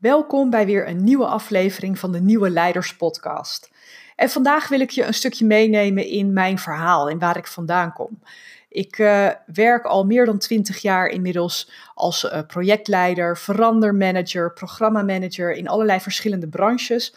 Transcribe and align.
Welkom 0.00 0.50
bij 0.50 0.66
weer 0.66 0.88
een 0.88 1.04
nieuwe 1.04 1.26
aflevering 1.26 1.98
van 1.98 2.12
de 2.12 2.20
Nieuwe 2.20 2.50
Leiders 2.50 2.96
Podcast. 2.96 3.70
En 4.16 4.30
vandaag 4.30 4.68
wil 4.68 4.80
ik 4.80 4.90
je 4.90 5.04
een 5.04 5.14
stukje 5.14 5.44
meenemen 5.44 6.06
in 6.06 6.32
mijn 6.32 6.58
verhaal 6.58 7.08
en 7.08 7.18
waar 7.18 7.36
ik 7.36 7.46
vandaan 7.46 7.92
kom. 7.92 8.22
Ik 8.68 8.98
uh, 8.98 9.28
werk 9.46 9.84
al 9.84 10.04
meer 10.04 10.26
dan 10.26 10.38
twintig 10.38 10.78
jaar 10.78 11.06
inmiddels 11.06 11.70
als 11.94 12.24
uh, 12.24 12.38
projectleider, 12.46 13.38
verandermanager, 13.38 14.52
programmamanager 14.52 15.52
in 15.52 15.68
allerlei 15.68 16.00
verschillende 16.00 16.48
branches. 16.48 17.14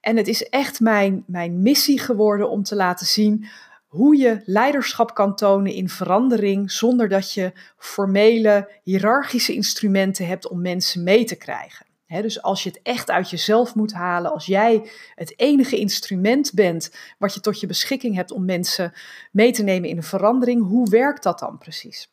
En 0.00 0.16
het 0.16 0.28
is 0.28 0.48
echt 0.48 0.80
mijn, 0.80 1.24
mijn 1.26 1.62
missie 1.62 1.98
geworden 1.98 2.50
om 2.50 2.62
te 2.62 2.76
laten 2.76 3.06
zien 3.06 3.46
hoe 3.86 4.16
je 4.16 4.42
leiderschap 4.44 5.14
kan 5.14 5.36
tonen 5.36 5.72
in 5.72 5.88
verandering 5.88 6.70
zonder 6.70 7.08
dat 7.08 7.32
je 7.32 7.52
formele, 7.76 8.70
hiërarchische 8.82 9.54
instrumenten 9.54 10.26
hebt 10.26 10.48
om 10.48 10.60
mensen 10.60 11.02
mee 11.02 11.24
te 11.24 11.36
krijgen. 11.36 11.88
Dus 12.18 12.42
als 12.42 12.62
je 12.62 12.68
het 12.68 12.80
echt 12.82 13.10
uit 13.10 13.30
jezelf 13.30 13.74
moet 13.74 13.92
halen, 13.92 14.32
als 14.32 14.46
jij 14.46 14.90
het 15.14 15.38
enige 15.38 15.78
instrument 15.78 16.52
bent 16.54 16.94
wat 17.18 17.34
je 17.34 17.40
tot 17.40 17.60
je 17.60 17.66
beschikking 17.66 18.14
hebt 18.14 18.30
om 18.30 18.44
mensen 18.44 18.92
mee 19.32 19.52
te 19.52 19.62
nemen 19.62 19.88
in 19.88 19.96
een 19.96 20.02
verandering, 20.02 20.66
hoe 20.66 20.90
werkt 20.90 21.22
dat 21.22 21.38
dan 21.38 21.58
precies? 21.58 22.12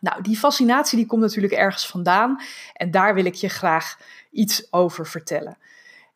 Nou, 0.00 0.22
die 0.22 0.36
fascinatie 0.36 0.98
die 0.98 1.06
komt 1.06 1.20
natuurlijk 1.20 1.52
ergens 1.52 1.86
vandaan 1.86 2.40
en 2.72 2.90
daar 2.90 3.14
wil 3.14 3.24
ik 3.24 3.34
je 3.34 3.48
graag 3.48 3.98
iets 4.30 4.72
over 4.72 5.06
vertellen. 5.06 5.58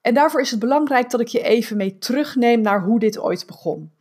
En 0.00 0.14
daarvoor 0.14 0.40
is 0.40 0.50
het 0.50 0.60
belangrijk 0.60 1.10
dat 1.10 1.20
ik 1.20 1.28
je 1.28 1.42
even 1.42 1.76
mee 1.76 1.98
terugneem 1.98 2.60
naar 2.60 2.82
hoe 2.82 2.98
dit 2.98 3.18
ooit 3.18 3.46
begon. 3.46 3.92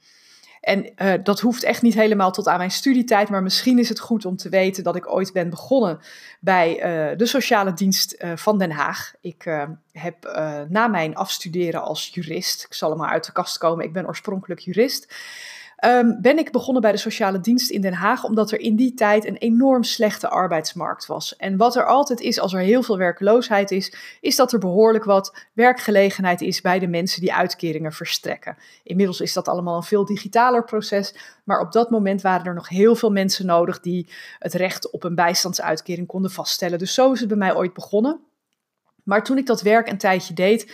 En 0.67 0.89
uh, 0.97 1.13
dat 1.23 1.39
hoeft 1.39 1.63
echt 1.63 1.81
niet 1.81 1.93
helemaal 1.93 2.31
tot 2.31 2.47
aan 2.47 2.57
mijn 2.57 2.71
studietijd, 2.71 3.29
maar 3.29 3.43
misschien 3.43 3.79
is 3.79 3.89
het 3.89 3.99
goed 3.99 4.25
om 4.25 4.35
te 4.35 4.49
weten 4.49 4.83
dat 4.83 4.95
ik 4.95 5.11
ooit 5.11 5.33
ben 5.33 5.49
begonnen 5.49 5.99
bij 6.39 6.75
uh, 6.75 7.17
de 7.17 7.25
sociale 7.25 7.73
dienst 7.73 8.15
uh, 8.19 8.31
van 8.35 8.57
Den 8.57 8.71
Haag. 8.71 9.13
Ik 9.21 9.67
heb 9.91 10.39
na 10.69 10.87
mijn 10.87 11.15
afstuderen 11.15 11.81
als 11.81 12.09
jurist, 12.13 12.63
ik 12.63 12.73
zal 12.73 12.91
er 12.91 12.97
maar 12.97 13.09
uit 13.09 13.25
de 13.25 13.31
kast 13.31 13.57
komen, 13.57 13.85
ik 13.85 13.93
ben 13.93 14.07
oorspronkelijk 14.07 14.59
jurist. 14.59 15.13
Um, 15.85 16.21
ben 16.21 16.37
ik 16.37 16.51
begonnen 16.51 16.81
bij 16.81 16.91
de 16.91 16.97
sociale 16.97 17.39
dienst 17.39 17.69
in 17.69 17.81
Den 17.81 17.93
Haag, 17.93 18.23
omdat 18.23 18.51
er 18.51 18.59
in 18.59 18.75
die 18.75 18.93
tijd 18.93 19.25
een 19.25 19.37
enorm 19.37 19.83
slechte 19.83 20.29
arbeidsmarkt 20.29 21.05
was. 21.05 21.35
En 21.35 21.57
wat 21.57 21.75
er 21.75 21.85
altijd 21.85 22.19
is 22.19 22.39
als 22.39 22.53
er 22.53 22.59
heel 22.59 22.83
veel 22.83 22.97
werkloosheid 22.97 23.71
is, 23.71 23.93
is 24.21 24.35
dat 24.35 24.53
er 24.53 24.59
behoorlijk 24.59 25.03
wat 25.03 25.35
werkgelegenheid 25.53 26.41
is 26.41 26.61
bij 26.61 26.79
de 26.79 26.87
mensen 26.87 27.21
die 27.21 27.33
uitkeringen 27.33 27.93
verstrekken. 27.93 28.57
Inmiddels 28.83 29.21
is 29.21 29.33
dat 29.33 29.47
allemaal 29.47 29.75
een 29.75 29.83
veel 29.83 30.05
digitaler 30.05 30.63
proces, 30.63 31.15
maar 31.43 31.59
op 31.59 31.71
dat 31.71 31.89
moment 31.89 32.21
waren 32.21 32.45
er 32.45 32.53
nog 32.53 32.69
heel 32.69 32.95
veel 32.95 33.11
mensen 33.11 33.45
nodig 33.45 33.79
die 33.79 34.09
het 34.39 34.53
recht 34.53 34.91
op 34.91 35.03
een 35.03 35.15
bijstandsuitkering 35.15 36.07
konden 36.07 36.31
vaststellen. 36.31 36.79
Dus 36.79 36.93
zo 36.93 37.11
is 37.11 37.19
het 37.19 37.29
bij 37.29 37.37
mij 37.37 37.55
ooit 37.55 37.73
begonnen. 37.73 38.19
Maar 39.03 39.23
toen 39.23 39.37
ik 39.37 39.45
dat 39.45 39.61
werk 39.61 39.89
een 39.89 39.97
tijdje 39.97 40.33
deed, 40.33 40.71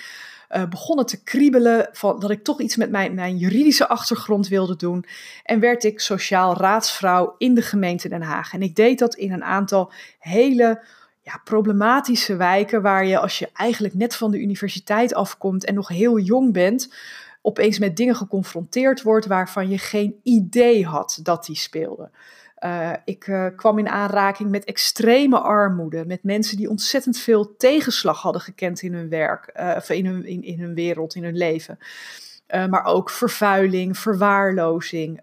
uh, 0.55 0.63
begonnen 0.69 1.05
te 1.05 1.23
kriebelen 1.23 1.89
van 1.91 2.19
dat 2.19 2.29
ik 2.29 2.43
toch 2.43 2.61
iets 2.61 2.75
met 2.75 2.89
mijn, 2.89 3.13
mijn 3.13 3.37
juridische 3.37 3.87
achtergrond 3.87 4.47
wilde 4.47 4.75
doen. 4.75 5.05
En 5.43 5.59
werd 5.59 5.83
ik 5.83 5.99
sociaal 5.99 6.57
raadsvrouw 6.57 7.35
in 7.37 7.53
de 7.53 7.61
gemeente 7.61 8.09
Den 8.09 8.21
Haag. 8.21 8.53
En 8.53 8.61
ik 8.61 8.75
deed 8.75 8.99
dat 8.99 9.15
in 9.15 9.31
een 9.31 9.43
aantal 9.43 9.91
hele 10.19 10.83
ja, 11.21 11.41
problematische 11.43 12.35
wijken 12.35 12.81
waar 12.81 13.05
je 13.05 13.19
als 13.19 13.39
je 13.39 13.49
eigenlijk 13.53 13.93
net 13.93 14.15
van 14.15 14.31
de 14.31 14.39
universiteit 14.39 15.13
afkomt 15.13 15.65
en 15.65 15.73
nog 15.73 15.87
heel 15.87 16.19
jong 16.19 16.53
bent, 16.53 16.93
opeens 17.41 17.79
met 17.79 17.97
dingen 17.97 18.15
geconfronteerd 18.15 19.01
wordt 19.01 19.25
waarvan 19.25 19.69
je 19.69 19.77
geen 19.77 20.19
idee 20.23 20.85
had 20.85 21.19
dat 21.23 21.45
die 21.45 21.55
speelden. 21.55 22.11
Uh, 22.65 22.91
ik 23.05 23.27
uh, 23.27 23.47
kwam 23.55 23.79
in 23.79 23.89
aanraking 23.89 24.49
met 24.49 24.63
extreme 24.63 25.39
armoede, 25.39 26.05
met 26.05 26.23
mensen 26.23 26.57
die 26.57 26.69
ontzettend 26.69 27.17
veel 27.17 27.55
tegenslag 27.57 28.21
hadden 28.21 28.41
gekend 28.41 28.81
in 28.81 28.93
hun 28.93 29.09
werk, 29.09 29.51
uh, 29.59 29.73
of 29.77 29.89
in 29.89 30.05
hun, 30.05 30.43
in 30.43 30.59
hun 30.59 30.73
wereld, 30.73 31.15
in 31.15 31.23
hun 31.23 31.37
leven. 31.37 31.77
maar 32.69 32.85
ook 32.85 33.09
vervuiling, 33.09 33.97
verwaarlozing, 33.97 35.21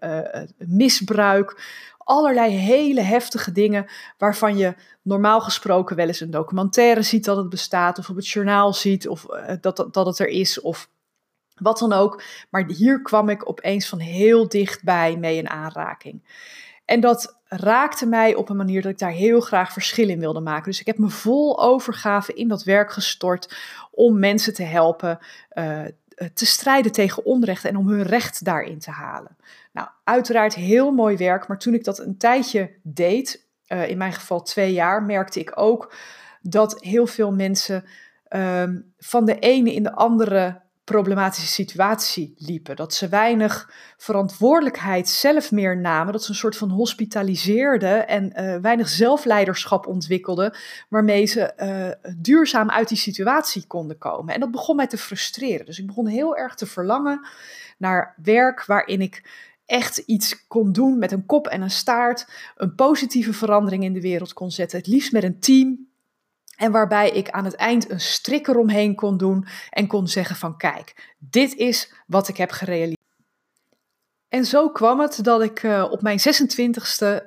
misbruik, 0.57 1.61
allerlei 1.97 2.51
hele 2.51 3.01
heftige 3.01 3.51
dingen 3.51 3.85
waarvan 4.17 4.57
je 4.57 4.75
normaal 5.01 5.41
gesproken 5.41 5.95
wel 5.95 6.07
eens 6.07 6.19
een 6.19 6.31
documentaire 6.31 7.01
ziet 7.01 7.25
dat 7.25 7.37
het 7.37 7.49
bestaat, 7.49 7.97
of 7.97 8.09
op 8.09 8.15
het 8.15 8.27
journaal 8.27 8.73
ziet 8.73 9.07
of 9.07 9.25
dat, 9.61 9.75
dat, 9.75 9.93
dat 9.93 10.05
het 10.05 10.19
er 10.19 10.27
is, 10.27 10.61
of 10.61 10.89
wat 11.55 11.79
dan 11.79 11.93
ook. 11.93 12.23
Maar 12.49 12.65
hier 12.67 13.01
kwam 13.01 13.29
ik 13.29 13.49
opeens 13.49 13.87
van 13.87 13.99
heel 13.99 14.47
dichtbij 14.47 15.17
mee 15.17 15.37
in 15.37 15.49
aanraking. 15.49 16.21
En 16.85 16.99
dat 16.99 17.39
raakte 17.47 18.05
mij 18.05 18.35
op 18.35 18.49
een 18.49 18.57
manier 18.57 18.81
dat 18.81 18.91
ik 18.91 18.99
daar 18.99 19.11
heel 19.11 19.39
graag 19.39 19.73
verschil 19.73 20.09
in 20.09 20.19
wilde 20.19 20.39
maken. 20.39 20.71
Dus 20.71 20.79
ik 20.79 20.85
heb 20.85 20.97
me 20.97 21.09
vol 21.09 21.61
overgave 21.61 22.33
in 22.33 22.47
dat 22.47 22.63
werk 22.63 22.91
gestort 22.91 23.55
om 23.91 24.19
mensen 24.19 24.53
te 24.53 24.63
helpen 24.63 25.19
uh, 25.53 25.81
te 26.33 26.45
strijden 26.45 26.91
tegen 26.91 27.25
onrecht 27.25 27.65
en 27.65 27.77
om 27.77 27.87
hun 27.87 28.03
recht 28.03 28.45
daarin 28.45 28.79
te 28.79 28.91
halen. 28.91 29.37
Nou, 29.71 29.87
uiteraard 30.03 30.55
heel 30.55 30.91
mooi 30.91 31.17
werk, 31.17 31.47
maar 31.47 31.59
toen 31.59 31.73
ik 31.73 31.83
dat 31.83 31.99
een 31.99 32.17
tijdje 32.17 32.71
deed, 32.83 33.47
uh, 33.67 33.89
in 33.89 33.97
mijn 33.97 34.13
geval 34.13 34.41
twee 34.41 34.73
jaar, 34.73 35.03
merkte 35.03 35.39
ik 35.39 35.51
ook 35.55 35.93
dat 36.41 36.77
heel 36.79 37.07
veel 37.07 37.31
mensen 37.31 37.85
uh, 38.29 38.63
van 38.97 39.25
de 39.25 39.39
ene 39.39 39.73
in 39.73 39.83
de 39.83 39.93
andere 39.93 40.61
problematische 40.83 41.47
situatie 41.47 42.33
liepen. 42.37 42.75
Dat 42.75 42.93
ze 42.93 43.09
weinig 43.09 43.73
verantwoordelijkheid 43.97 45.09
zelf 45.09 45.51
meer 45.51 45.77
namen. 45.77 46.13
Dat 46.13 46.23
ze 46.23 46.29
een 46.29 46.35
soort 46.35 46.57
van 46.57 46.69
hospitaliseerden 46.69 48.07
en 48.07 48.33
uh, 48.35 48.55
weinig 48.55 48.89
zelfleiderschap 48.89 49.87
ontwikkelden. 49.87 50.55
Waarmee 50.89 51.25
ze 51.25 51.53
uh, 51.57 52.13
duurzaam 52.17 52.69
uit 52.69 52.87
die 52.87 52.97
situatie 52.97 53.67
konden 53.67 53.97
komen. 53.97 54.33
En 54.33 54.39
dat 54.39 54.51
begon 54.51 54.75
mij 54.75 54.87
te 54.87 54.97
frustreren. 54.97 55.65
Dus 55.65 55.79
ik 55.79 55.87
begon 55.87 56.07
heel 56.07 56.37
erg 56.37 56.55
te 56.55 56.65
verlangen 56.65 57.27
naar 57.77 58.15
werk 58.23 58.65
waarin 58.65 59.01
ik 59.01 59.29
echt 59.65 59.97
iets 59.97 60.47
kon 60.47 60.71
doen 60.71 60.97
met 60.97 61.11
een 61.11 61.25
kop 61.25 61.47
en 61.47 61.61
een 61.61 61.71
staart. 61.71 62.27
Een 62.55 62.75
positieve 62.75 63.33
verandering 63.33 63.83
in 63.83 63.93
de 63.93 64.01
wereld 64.01 64.33
kon 64.33 64.51
zetten. 64.51 64.77
Het 64.77 64.87
liefst 64.87 65.11
met 65.11 65.23
een 65.23 65.39
team 65.39 65.90
en 66.61 66.71
waarbij 66.71 67.09
ik 67.09 67.29
aan 67.29 67.45
het 67.45 67.55
eind 67.55 67.89
een 67.89 67.99
strik 67.99 68.47
eromheen 68.47 68.95
kon 68.95 69.17
doen 69.17 69.47
en 69.69 69.87
kon 69.87 70.07
zeggen 70.07 70.35
van 70.35 70.57
kijk, 70.57 71.15
dit 71.17 71.55
is 71.55 71.93
wat 72.07 72.27
ik 72.27 72.37
heb 72.37 72.51
gerealiseerd. 72.51 72.99
En 74.29 74.45
zo 74.45 74.69
kwam 74.69 74.99
het 74.99 75.23
dat 75.23 75.41
ik 75.41 75.63
uh, 75.63 75.87
op 75.89 76.01
mijn 76.01 76.19
26e 76.19 76.25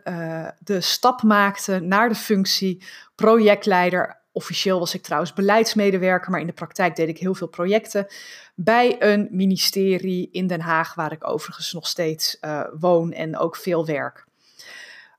uh, 0.04 0.48
de 0.58 0.80
stap 0.80 1.22
maakte 1.22 1.80
naar 1.80 2.08
de 2.08 2.14
functie 2.14 2.84
projectleider. 3.14 4.20
Officieel 4.32 4.78
was 4.78 4.94
ik 4.94 5.02
trouwens 5.02 5.32
beleidsmedewerker, 5.32 6.30
maar 6.30 6.40
in 6.40 6.46
de 6.46 6.52
praktijk 6.52 6.96
deed 6.96 7.08
ik 7.08 7.18
heel 7.18 7.34
veel 7.34 7.48
projecten 7.48 8.06
bij 8.54 9.02
een 9.02 9.28
ministerie 9.30 10.28
in 10.30 10.46
Den 10.46 10.60
Haag, 10.60 10.94
waar 10.94 11.12
ik 11.12 11.28
overigens 11.28 11.72
nog 11.72 11.86
steeds 11.86 12.36
uh, 12.40 12.64
woon 12.78 13.12
en 13.12 13.38
ook 13.38 13.56
veel 13.56 13.86
werk. 13.86 14.26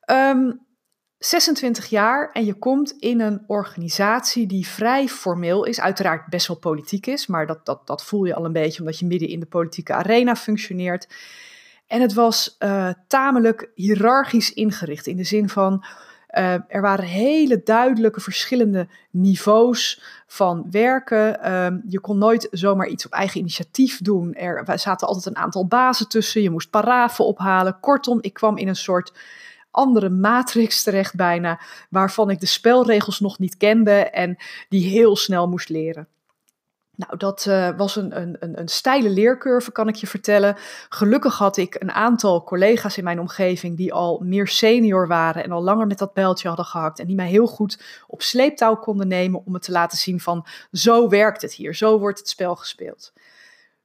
Um, 0.05 0.64
26 1.17 1.85
jaar 1.85 2.31
en 2.31 2.45
je 2.45 2.53
komt 2.53 2.91
in 2.99 3.19
een 3.19 3.43
organisatie 3.47 4.47
die 4.47 4.67
vrij 4.67 5.07
formeel 5.07 5.63
is, 5.63 5.79
uiteraard 5.79 6.29
best 6.29 6.47
wel 6.47 6.57
politiek 6.57 7.07
is, 7.07 7.27
maar 7.27 7.47
dat, 7.47 7.65
dat, 7.65 7.87
dat 7.87 8.03
voel 8.03 8.25
je 8.25 8.35
al 8.35 8.45
een 8.45 8.53
beetje 8.53 8.79
omdat 8.79 8.99
je 8.99 9.05
midden 9.05 9.29
in 9.29 9.39
de 9.39 9.45
politieke 9.45 9.93
arena 9.93 10.35
functioneert. 10.35 11.07
En 11.87 12.01
het 12.01 12.13
was 12.13 12.55
uh, 12.59 12.89
tamelijk 13.07 13.71
hiërarchisch 13.75 14.53
ingericht 14.53 15.07
in 15.07 15.17
de 15.17 15.23
zin 15.23 15.49
van 15.49 15.85
uh, 16.37 16.53
er 16.67 16.81
waren 16.81 17.05
hele 17.05 17.61
duidelijke 17.63 18.21
verschillende 18.21 18.87
niveaus 19.11 20.01
van 20.27 20.67
werken. 20.71 21.39
Uh, 21.43 21.67
je 21.87 21.99
kon 21.99 22.17
nooit 22.17 22.47
zomaar 22.51 22.87
iets 22.87 23.05
op 23.05 23.11
eigen 23.11 23.39
initiatief 23.39 24.01
doen. 24.01 24.33
Er 24.33 24.79
zaten 24.79 25.07
altijd 25.07 25.25
een 25.25 25.41
aantal 25.41 25.67
bazen 25.67 26.07
tussen. 26.07 26.41
Je 26.41 26.49
moest 26.49 26.69
parafen 26.69 27.25
ophalen. 27.25 27.79
Kortom, 27.79 28.17
ik 28.21 28.33
kwam 28.33 28.57
in 28.57 28.67
een 28.67 28.75
soort 28.75 29.13
andere 29.75 30.09
matrix 30.09 30.83
terecht 30.83 31.15
bijna, 31.15 31.59
waarvan 31.89 32.29
ik 32.29 32.39
de 32.39 32.45
spelregels 32.45 33.19
nog 33.19 33.39
niet 33.39 33.57
kende 33.57 34.09
en 34.09 34.37
die 34.69 34.89
heel 34.89 35.15
snel 35.15 35.47
moest 35.47 35.69
leren. 35.69 36.07
Nou, 36.95 37.17
dat 37.17 37.45
uh, 37.47 37.77
was 37.77 37.95
een, 37.95 38.21
een, 38.21 38.59
een 38.59 38.67
steile 38.67 39.09
leercurve, 39.09 39.71
kan 39.71 39.87
ik 39.87 39.95
je 39.95 40.07
vertellen. 40.07 40.55
Gelukkig 40.89 41.37
had 41.37 41.57
ik 41.57 41.75
een 41.79 41.91
aantal 41.91 42.43
collega's 42.43 42.97
in 42.97 43.03
mijn 43.03 43.19
omgeving 43.19 43.77
die 43.77 43.93
al 43.93 44.21
meer 44.23 44.47
senior 44.47 45.07
waren 45.07 45.43
en 45.43 45.51
al 45.51 45.63
langer 45.63 45.87
met 45.87 45.97
dat 45.97 46.13
bijltje 46.13 46.47
hadden 46.47 46.65
gehakt. 46.65 46.99
En 46.99 47.07
die 47.07 47.15
mij 47.15 47.27
heel 47.27 47.47
goed 47.47 48.03
op 48.07 48.21
sleeptouw 48.21 48.75
konden 48.75 49.07
nemen 49.07 49.41
om 49.45 49.51
me 49.51 49.59
te 49.59 49.71
laten 49.71 49.97
zien 49.97 50.19
van 50.19 50.45
zo 50.71 51.09
werkt 51.09 51.41
het 51.41 51.53
hier, 51.53 51.75
zo 51.75 51.99
wordt 51.99 52.19
het 52.19 52.29
spel 52.29 52.55
gespeeld. 52.55 53.13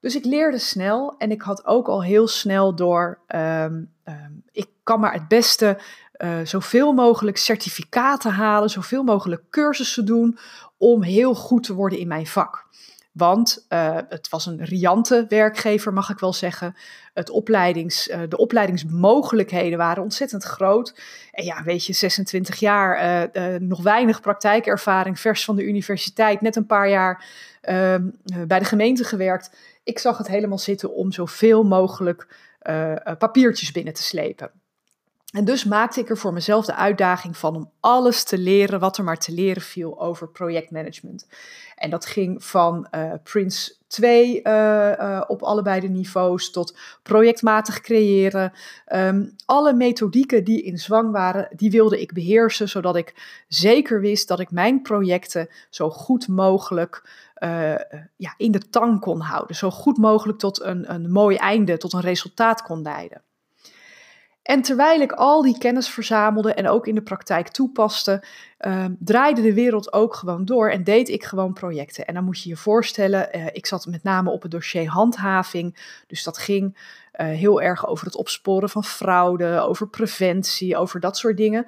Dus 0.00 0.16
ik 0.16 0.24
leerde 0.24 0.58
snel 0.58 1.14
en 1.18 1.30
ik 1.30 1.42
had 1.42 1.66
ook 1.66 1.88
al 1.88 2.02
heel 2.02 2.28
snel 2.28 2.74
door, 2.74 3.18
um, 3.34 3.92
um, 4.04 4.42
ik 4.52 4.68
kan 4.82 5.00
maar 5.00 5.12
het 5.12 5.28
beste 5.28 5.78
uh, 6.16 6.38
zoveel 6.44 6.92
mogelijk 6.92 7.36
certificaten 7.36 8.30
halen, 8.30 8.70
zoveel 8.70 9.02
mogelijk 9.02 9.42
cursussen 9.50 10.04
doen 10.04 10.38
om 10.78 11.02
heel 11.02 11.34
goed 11.34 11.62
te 11.62 11.74
worden 11.74 11.98
in 11.98 12.08
mijn 12.08 12.26
vak. 12.26 12.68
Want 13.12 13.66
uh, 13.68 13.98
het 14.08 14.28
was 14.28 14.46
een 14.46 14.64
riante 14.64 15.26
werkgever, 15.28 15.92
mag 15.92 16.10
ik 16.10 16.18
wel 16.18 16.32
zeggen. 16.32 16.76
Het 17.14 17.30
opleidings, 17.30 18.08
uh, 18.08 18.20
de 18.28 18.36
opleidingsmogelijkheden 18.36 19.78
waren 19.78 20.02
ontzettend 20.02 20.44
groot. 20.44 21.00
En 21.32 21.44
ja, 21.44 21.62
weet 21.62 21.86
je, 21.86 21.92
26 21.92 22.58
jaar, 22.58 23.28
nog 23.60 23.82
weinig 23.82 24.20
praktijkervaring, 24.20 25.20
vers 25.20 25.44
van 25.44 25.56
de 25.56 25.64
universiteit, 25.64 26.40
net 26.40 26.56
een 26.56 26.66
paar 26.66 26.88
jaar 26.88 27.24
ehm, 27.60 28.08
bij 28.46 28.58
de 28.58 28.64
gemeente 28.64 29.04
gewerkt. 29.04 29.50
Ik 29.82 29.98
zag 29.98 30.18
het 30.18 30.28
helemaal 30.28 30.58
zitten 30.58 30.94
om 30.94 31.12
zoveel 31.12 31.62
mogelijk 31.62 32.48
papiertjes 33.18 33.72
binnen 33.72 33.94
te 33.94 34.02
slepen. 34.02 34.50
En 35.30 35.44
dus 35.44 35.64
maakte 35.64 36.00
ik 36.00 36.08
er 36.08 36.18
voor 36.18 36.32
mezelf 36.32 36.66
de 36.66 36.74
uitdaging 36.74 37.36
van 37.36 37.56
om 37.56 37.70
alles 37.80 38.24
te 38.24 38.38
leren 38.38 38.80
wat 38.80 38.98
er 38.98 39.04
maar 39.04 39.18
te 39.18 39.32
leren 39.32 39.62
viel 39.62 40.00
over 40.00 40.28
projectmanagement. 40.28 41.26
En 41.76 41.90
dat 41.90 42.06
ging 42.06 42.44
van 42.44 42.86
uh, 42.94 43.12
Prince 43.22 43.74
2 43.86 44.40
uh, 44.42 44.52
uh, 44.98 45.22
op 45.26 45.42
allebei 45.42 45.80
de 45.80 45.88
niveaus 45.88 46.50
tot 46.50 46.76
projectmatig 47.02 47.80
creëren. 47.80 48.52
Um, 48.92 49.34
alle 49.46 49.74
methodieken 49.74 50.44
die 50.44 50.62
in 50.62 50.78
zwang 50.78 51.12
waren, 51.12 51.48
die 51.56 51.70
wilde 51.70 52.00
ik 52.00 52.12
beheersen, 52.12 52.68
zodat 52.68 52.96
ik 52.96 53.42
zeker 53.48 54.00
wist 54.00 54.28
dat 54.28 54.40
ik 54.40 54.50
mijn 54.50 54.82
projecten 54.82 55.48
zo 55.68 55.90
goed 55.90 56.28
mogelijk 56.28 57.02
uh, 57.40 57.74
ja, 58.16 58.34
in 58.36 58.52
de 58.52 58.68
tang 58.70 59.00
kon 59.00 59.20
houden. 59.20 59.56
Zo 59.56 59.70
goed 59.70 59.98
mogelijk 59.98 60.38
tot 60.38 60.62
een, 60.62 60.92
een 60.92 61.12
mooi 61.12 61.36
einde, 61.36 61.76
tot 61.76 61.92
een 61.92 62.00
resultaat 62.00 62.62
kon 62.62 62.82
leiden. 62.82 63.22
En 64.42 64.62
terwijl 64.62 65.00
ik 65.00 65.12
al 65.12 65.42
die 65.42 65.58
kennis 65.58 65.88
verzamelde 65.88 66.54
en 66.54 66.68
ook 66.68 66.86
in 66.86 66.94
de 66.94 67.02
praktijk 67.02 67.48
toepaste, 67.48 68.22
uh, 68.60 68.84
draaide 68.98 69.42
de 69.42 69.54
wereld 69.54 69.92
ook 69.92 70.14
gewoon 70.14 70.44
door 70.44 70.70
en 70.70 70.84
deed 70.84 71.08
ik 71.08 71.24
gewoon 71.24 71.52
projecten. 71.52 72.06
En 72.06 72.14
dan 72.14 72.24
moet 72.24 72.42
je 72.42 72.48
je 72.48 72.56
voorstellen, 72.56 73.28
uh, 73.36 73.46
ik 73.52 73.66
zat 73.66 73.86
met 73.86 74.02
name 74.02 74.30
op 74.30 74.42
het 74.42 74.50
dossier 74.50 74.88
handhaving. 74.88 75.98
Dus 76.06 76.24
dat 76.24 76.38
ging 76.38 76.98
heel 77.12 77.60
erg 77.62 77.86
over 77.86 78.06
het 78.06 78.16
opsporen 78.16 78.68
van 78.68 78.84
fraude, 78.84 79.60
over 79.60 79.88
preventie, 79.88 80.76
over 80.76 81.00
dat 81.00 81.16
soort 81.16 81.36
dingen. 81.36 81.66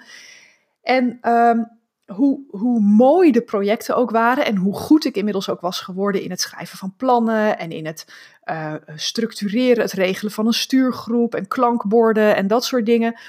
En 0.82 1.30
um, 1.30 1.80
hoe, 2.14 2.40
hoe 2.50 2.80
mooi 2.80 3.32
de 3.32 3.42
projecten 3.42 3.96
ook 3.96 4.10
waren 4.10 4.44
en 4.44 4.56
hoe 4.56 4.74
goed 4.74 5.04
ik 5.04 5.16
inmiddels 5.16 5.48
ook 5.48 5.60
was 5.60 5.80
geworden 5.80 6.22
in 6.22 6.30
het 6.30 6.40
schrijven 6.40 6.78
van 6.78 6.94
plannen 6.96 7.58
en 7.58 7.70
in 7.70 7.86
het 7.86 8.06
uh, 8.44 8.74
structureren, 8.96 9.82
het 9.82 9.92
regelen 9.92 10.32
van 10.32 10.46
een 10.46 10.52
stuurgroep 10.52 11.34
en 11.34 11.48
klankborden 11.48 12.36
en 12.36 12.46
dat 12.46 12.64
soort 12.64 12.86
dingen. 12.86 13.20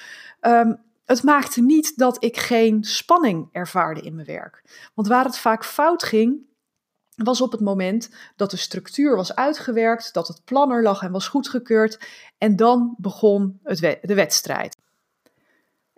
Um, 0.41 0.81
het 1.05 1.23
maakte 1.23 1.61
niet 1.61 1.97
dat 1.97 2.23
ik 2.23 2.37
geen 2.37 2.83
spanning 2.83 3.49
ervaarde 3.51 4.01
in 4.01 4.15
mijn 4.15 4.27
werk. 4.27 4.63
Want 4.93 5.07
waar 5.07 5.25
het 5.25 5.37
vaak 5.37 5.65
fout 5.65 6.03
ging, 6.03 6.51
was 7.15 7.41
op 7.41 7.51
het 7.51 7.61
moment 7.61 8.09
dat 8.35 8.51
de 8.51 8.57
structuur 8.57 9.15
was 9.15 9.35
uitgewerkt, 9.35 10.13
dat 10.13 10.27
het 10.27 10.41
plan 10.45 10.71
er 10.71 10.83
lag 10.83 11.01
en 11.01 11.11
was 11.11 11.27
goedgekeurd. 11.27 11.99
En 12.37 12.55
dan 12.55 12.95
begon 12.97 13.59
het 13.63 13.79
de 14.01 14.13
wedstrijd. 14.13 14.77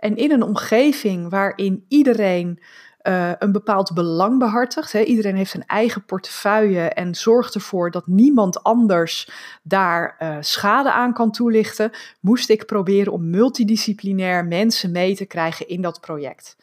En 0.06 0.16
in 0.16 0.32
een 0.32 0.44
omgeving 0.44 1.30
waarin 1.30 1.86
iedereen 1.88 2.60
uh, 3.04 3.32
een 3.40 3.52
bepaald 3.52 3.94
belang 3.94 4.40
behartigt. 4.40 4.92
Hè. 4.92 5.02
Iedereen 5.02 5.36
heeft 5.36 5.54
een 5.54 5.66
eigen 5.66 6.06
portefeuille 6.06 6.90
en 6.90 7.16
zorgt 7.16 7.56
ervoor 7.56 7.92
dat 7.92 8.08
niemand 8.08 8.64
anders 8.64 9.30
daar 9.64 10.16
uh, 10.20 10.38
schade 10.40 10.92
aan 10.92 11.14
kan 11.14 11.32
toelichten. 11.32 11.92
Moest 12.20 12.50
ik 12.50 12.66
proberen 12.66 13.14
om 13.14 13.30
multidisciplinair 13.30 14.46
mensen 14.46 14.92
mee 14.92 15.16
te 15.16 15.26
krijgen 15.26 15.68
in 15.68 15.82
dat 15.82 16.02
project. 16.02 16.58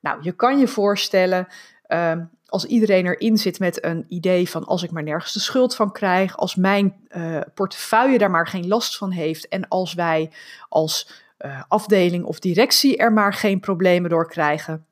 Nou, 0.00 0.18
je 0.22 0.32
kan 0.32 0.58
je 0.58 0.68
voorstellen. 0.68 1.46
Uh, 1.88 2.12
als 2.46 2.64
iedereen 2.64 3.06
erin 3.06 3.38
zit 3.38 3.58
met 3.58 3.84
een 3.84 4.04
idee 4.08 4.50
van 4.50 4.64
als 4.64 4.82
ik 4.82 4.90
maar 4.90 5.02
nergens 5.02 5.32
de 5.32 5.40
schuld 5.40 5.74
van 5.74 5.92
krijg, 5.92 6.36
als 6.36 6.54
mijn 6.54 6.94
uh, 7.16 7.40
portefeuille 7.54 8.18
daar 8.18 8.30
maar 8.30 8.46
geen 8.46 8.68
last 8.68 8.96
van 8.96 9.10
heeft 9.10 9.48
en 9.48 9.68
als 9.68 9.94
wij 9.94 10.30
als 10.68 11.26
uh, 11.38 11.62
afdeling 11.68 12.24
of 12.24 12.38
directie 12.38 12.96
er 12.96 13.12
maar 13.12 13.32
geen 13.32 13.60
problemen 13.60 14.10
door 14.10 14.28
krijgen, 14.28 14.86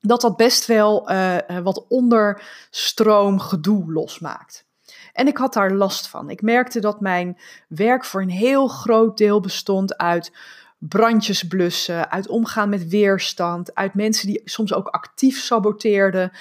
dat 0.00 0.20
dat 0.20 0.36
best 0.36 0.66
wel 0.66 1.10
uh, 1.10 1.36
wat 1.62 1.86
onderstroom 1.88 3.38
gedoe 3.38 3.92
losmaakt. 3.92 4.64
En 5.12 5.26
ik 5.26 5.36
had 5.36 5.52
daar 5.52 5.72
last 5.72 6.08
van. 6.08 6.30
Ik 6.30 6.42
merkte 6.42 6.80
dat 6.80 7.00
mijn 7.00 7.38
werk 7.68 8.04
voor 8.04 8.22
een 8.22 8.30
heel 8.30 8.68
groot 8.68 9.18
deel 9.18 9.40
bestond 9.40 9.96
uit 9.96 10.32
brandjes 10.78 11.42
blussen, 11.42 12.10
uit 12.10 12.28
omgaan 12.28 12.68
met 12.68 12.88
weerstand, 12.88 13.74
uit 13.74 13.94
mensen 13.94 14.26
die 14.26 14.40
soms 14.44 14.74
ook 14.74 14.88
actief 14.88 15.38
saboteerden, 15.38 16.32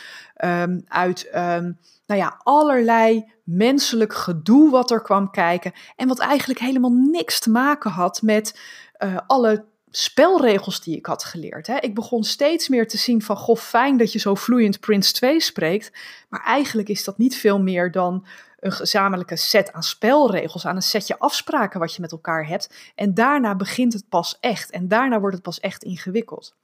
um, 0.43 0.83
uit 0.87 1.29
um, 1.35 1.77
nou 2.05 2.19
ja, 2.19 2.39
allerlei 2.43 3.31
menselijk 3.43 4.13
gedoe 4.13 4.71
wat 4.71 4.91
er 4.91 5.01
kwam 5.01 5.31
kijken 5.31 5.71
en 5.95 6.07
wat 6.07 6.19
eigenlijk 6.19 6.59
helemaal 6.59 6.91
niks 6.91 7.39
te 7.39 7.49
maken 7.49 7.91
had 7.91 8.21
met 8.21 8.59
uh, 9.03 9.17
alle 9.27 9.65
spelregels 9.91 10.81
die 10.81 10.97
ik 10.97 11.05
had 11.05 11.23
geleerd. 11.23 11.67
Hè. 11.67 11.77
Ik 11.79 11.95
begon 11.95 12.23
steeds 12.23 12.69
meer 12.69 12.87
te 12.87 12.97
zien 12.97 13.21
van, 13.21 13.37
goh, 13.37 13.57
fijn 13.57 13.97
dat 13.97 14.11
je 14.11 14.19
zo 14.19 14.35
vloeiend 14.35 14.79
Prince 14.79 15.13
2 15.13 15.39
spreekt, 15.39 15.91
maar 16.29 16.43
eigenlijk 16.43 16.89
is 16.89 17.03
dat 17.03 17.17
niet 17.17 17.37
veel 17.37 17.59
meer 17.59 17.91
dan 17.91 18.25
een 18.59 18.71
gezamenlijke 18.71 19.35
set 19.35 19.73
aan 19.73 19.83
spelregels, 19.83 20.65
aan 20.65 20.75
een 20.75 20.81
setje 20.81 21.19
afspraken 21.19 21.79
wat 21.79 21.95
je 21.95 22.01
met 22.01 22.11
elkaar 22.11 22.47
hebt. 22.47 22.91
En 22.95 23.13
daarna 23.13 23.55
begint 23.55 23.93
het 23.93 24.09
pas 24.09 24.37
echt 24.39 24.71
en 24.71 24.87
daarna 24.87 25.19
wordt 25.19 25.35
het 25.35 25.43
pas 25.43 25.59
echt 25.59 25.83
ingewikkeld. 25.83 26.55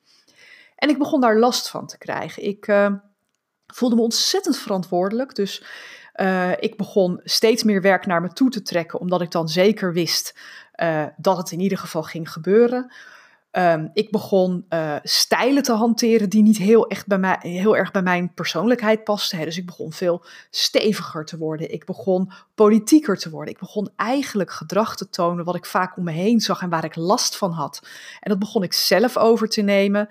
En 0.76 0.90
ik 0.90 0.98
begon 0.98 1.22
daar 1.22 1.38
last 1.38 1.70
van 1.70 1.88
te 1.88 1.98
krijgen. 1.98 2.44
Ik 2.44 2.68
uh, 2.68 2.92
voelde 3.68 3.96
me 3.96 4.02
ontzettend 4.02 4.58
verantwoordelijk, 4.58 5.36
dus 5.36 5.64
uh, 6.16 6.52
ik 6.60 6.78
begon 6.78 7.20
steeds 7.24 7.64
meer 7.64 7.82
werk 7.82 8.06
naar 8.06 8.22
me 8.22 8.34
toe 8.34 8.50
te 8.50 8.62
trekken, 8.62 9.00
omdat 9.00 9.22
ik 9.22 9.32
dan 9.32 9.50
zeker 9.50 9.94
wist 9.94 10.40
uh, 10.78 11.06
dat 11.18 11.38
het 11.38 11.52
in 11.52 11.60
ieder 11.60 11.78
geval 11.78 12.04
ging 12.04 12.32
gebeuren. 12.32 12.94
Um, 13.52 13.90
ik 13.94 14.12
begon 14.12 14.66
uh, 14.70 14.96
stijlen 15.04 15.64
te 15.64 15.74
hanteren 15.74 16.30
die 16.30 16.44
niet 16.44 16.58
heel, 16.58 16.88
echt 16.88 17.08
bij 17.08 17.18
mij, 17.18 17.38
heel 17.40 17.78
erg 17.78 17.92
bij 17.92 18.02
mijn 18.02 18.34
persoonlijkheid 18.34 19.04
pasten. 19.04 19.38
Hè. 19.38 19.46
Dus 19.46 19.58
ik 19.58 19.66
begon 19.66 19.92
veel 19.92 20.26
steviger 20.50 21.26
te 21.26 21.38
worden. 21.38 21.72
Ik 21.72 21.86
begon 21.86 22.32
politieker 22.56 23.18
te 23.18 23.30
worden. 23.30 23.54
Ik 23.54 23.60
begon 23.60 23.90
eigenlijk 23.96 24.52
gedrag 24.52 24.96
te 24.96 25.10
tonen 25.10 25.46
wat 25.46 25.56
ik 25.56 25.66
vaak 25.66 25.98
om 25.98 26.04
me 26.04 26.12
heen 26.12 26.40
zag 26.40 26.62
en 26.62 26.70
waar 26.70 26.86
ik 26.86 26.96
last 26.96 27.38
van 27.38 27.52
had. 27.52 27.88
En 28.20 28.30
dat 28.30 28.40
begon 28.40 28.64
ik 28.64 28.74
zelf 28.74 29.18
over 29.18 29.50
te 29.50 29.62
nemen. 29.62 30.08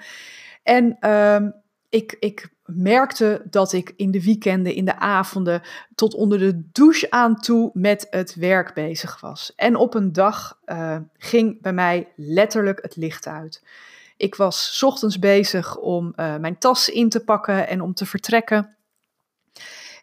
En 0.62 1.10
um, 1.10 1.54
ik, 1.88 2.16
ik 2.20 2.48
merkte 2.66 3.42
dat 3.50 3.72
ik 3.72 3.92
in 3.96 4.10
de 4.10 4.22
weekenden, 4.22 4.74
in 4.74 4.84
de 4.84 4.98
avonden, 4.98 5.62
tot 5.94 6.14
onder 6.14 6.38
de 6.38 6.62
douche 6.72 7.10
aan 7.10 7.40
toe 7.40 7.70
met 7.72 8.06
het 8.10 8.34
werk 8.34 8.74
bezig 8.74 9.20
was. 9.20 9.52
En 9.56 9.76
op 9.76 9.94
een 9.94 10.12
dag 10.12 10.58
uh, 10.66 10.96
ging 11.16 11.62
bij 11.62 11.72
mij 11.72 12.12
letterlijk 12.16 12.82
het 12.82 12.96
licht 12.96 13.26
uit. 13.26 13.62
Ik 14.16 14.34
was 14.34 14.82
ochtends 14.84 15.18
bezig 15.18 15.76
om 15.76 16.12
uh, 16.16 16.36
mijn 16.36 16.58
tas 16.58 16.88
in 16.88 17.08
te 17.08 17.24
pakken 17.24 17.68
en 17.68 17.80
om 17.80 17.94
te 17.94 18.06
vertrekken. 18.06 18.76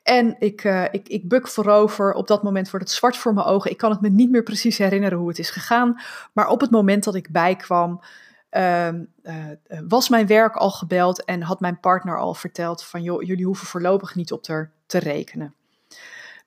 En 0.04 0.36
ik, 0.40 0.64
uh, 0.64 0.84
ik, 0.92 1.08
ik 1.08 1.28
buk 1.28 1.48
voorover. 1.48 2.14
Op 2.14 2.28
dat 2.28 2.44
moment 2.44 2.70
wordt 2.70 2.86
het 2.86 2.96
zwart 2.96 3.18
voor 3.18 3.34
mijn 3.34 3.46
ogen. 3.46 3.72
Ik 3.72 3.78
kan 3.78 3.92
het 3.92 4.02
me 4.02 4.10
niet 4.10 4.32
meer 4.32 4.44
precies 4.44 4.78
herinneren 4.78 5.18
hoe 5.18 5.28
het 5.28 5.40
is 5.40 5.50
gegaan. 5.50 6.00
Maar 6.34 6.48
op 6.48 6.62
het 6.62 6.72
moment 6.72 7.04
dat 7.04 7.16
ik 7.16 7.32
bijkwam, 7.32 8.02
uh, 8.56 8.88
uh, 8.88 9.00
was 9.88 10.10
mijn 10.10 10.28
werk 10.28 10.56
al 10.56 10.72
gebeld 10.72 11.26
en 11.26 11.42
had 11.42 11.60
mijn 11.60 11.80
partner 11.80 12.20
al 12.20 12.34
verteld 12.34 12.84
van 12.84 13.04
joh, 13.04 13.22
jullie 13.22 13.46
hoeven 13.46 13.68
voorlopig 13.68 14.16
niet 14.16 14.32
op 14.32 14.48
er 14.48 14.72
te 14.86 14.98
rekenen. 14.98 15.56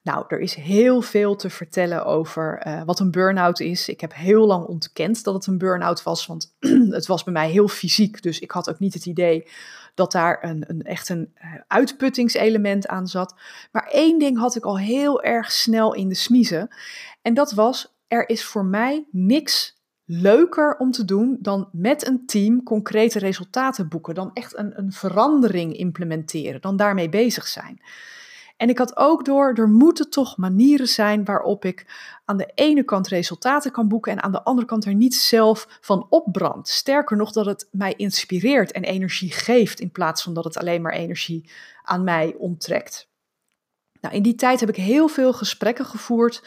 Nou, 0.07 0.25
er 0.29 0.41
is 0.41 0.55
heel 0.55 1.03
veel 1.03 1.37
te 1.37 1.51
vertellen 1.51 2.05
over 2.05 2.67
uh, 2.67 2.83
wat 2.83 3.01
een 3.01 3.11
burn-out 3.11 3.61
is. 3.61 3.89
Ik 3.89 4.01
heb 4.01 4.15
heel 4.15 4.47
lang 4.47 4.65
ontkend 4.65 5.25
dat 5.25 5.35
het 5.35 5.47
een 5.47 5.59
burn-out 5.59 6.03
was, 6.03 6.27
want 6.27 6.57
het 6.91 7.07
was 7.07 7.25
bij 7.25 7.33
mij 7.33 7.51
heel 7.51 7.69
fysiek. 7.69 8.23
Dus 8.23 8.39
ik 8.39 8.51
had 8.51 8.71
ook 8.71 8.79
niet 8.79 8.95
het 8.95 9.07
idee 9.07 9.49
dat 9.95 10.13
daar 10.13 10.45
een, 10.45 10.65
een 10.67 10.83
echt 10.83 11.09
een 11.09 11.33
uh, 11.35 11.55
uitputtingselement 11.67 12.87
aan 12.87 13.07
zat. 13.07 13.35
Maar 13.73 13.87
één 13.87 14.19
ding 14.19 14.39
had 14.39 14.57
ik 14.57 14.65
al 14.65 14.79
heel 14.79 15.23
erg 15.23 15.53
snel 15.53 15.95
in 15.95 16.09
de 16.09 16.15
smiezen. 16.15 16.69
En 17.23 17.35
dat 17.35 17.53
was, 17.53 17.97
er 18.09 18.29
is 18.29 18.45
voor 18.45 18.65
mij 18.65 19.07
niks 19.11 19.76
leuker 20.07 20.77
om 20.77 20.91
te 20.91 21.05
doen 21.05 21.39
dan 21.41 21.69
met 21.73 22.07
een 22.07 22.27
team 22.27 22.63
concrete 22.63 23.19
resultaten 23.19 23.89
boeken, 23.89 24.15
dan 24.15 24.31
echt 24.33 24.57
een, 24.57 24.79
een 24.79 24.93
verandering 24.93 25.77
implementeren, 25.77 26.61
dan 26.61 26.77
daarmee 26.77 27.09
bezig 27.09 27.47
zijn. 27.47 27.81
En 28.57 28.69
ik 28.69 28.79
had 28.79 28.97
ook 28.97 29.25
door, 29.25 29.53
er 29.55 29.69
moeten 29.69 30.11
toch 30.11 30.37
manieren 30.37 30.89
zijn 30.89 31.25
waarop 31.25 31.65
ik 31.65 31.87
aan 32.25 32.37
de 32.37 32.51
ene 32.55 32.85
kant 32.85 33.09
resultaten 33.09 33.71
kan 33.71 33.89
boeken 33.89 34.13
en 34.13 34.23
aan 34.23 34.33
de 34.33 34.43
andere 34.43 34.67
kant 34.67 34.85
er 34.85 34.95
niet 34.95 35.15
zelf 35.15 35.79
van 35.81 36.07
opbrand. 36.09 36.69
Sterker 36.69 37.17
nog, 37.17 37.33
dat 37.33 37.47
het 37.47 37.69
mij 37.71 37.95
inspireert 37.97 38.73
en 38.73 38.83
energie 38.83 39.33
geeft 39.33 39.81
in 39.81 39.91
plaats 39.91 40.23
van 40.23 40.35
dat 40.35 40.45
het 40.45 40.57
alleen 40.57 40.83
maar 40.83 40.93
energie 40.93 41.51
aan 41.83 42.05
mij 42.05 42.35
onttrekt. 42.39 43.09
Nou, 44.01 44.15
in 44.15 44.23
die 44.23 44.35
tijd 44.35 44.61
heb 44.61 44.69
ik 44.69 44.77
heel 44.77 45.09
veel 45.09 45.33
gesprekken 45.33 45.85
gevoerd 45.85 46.43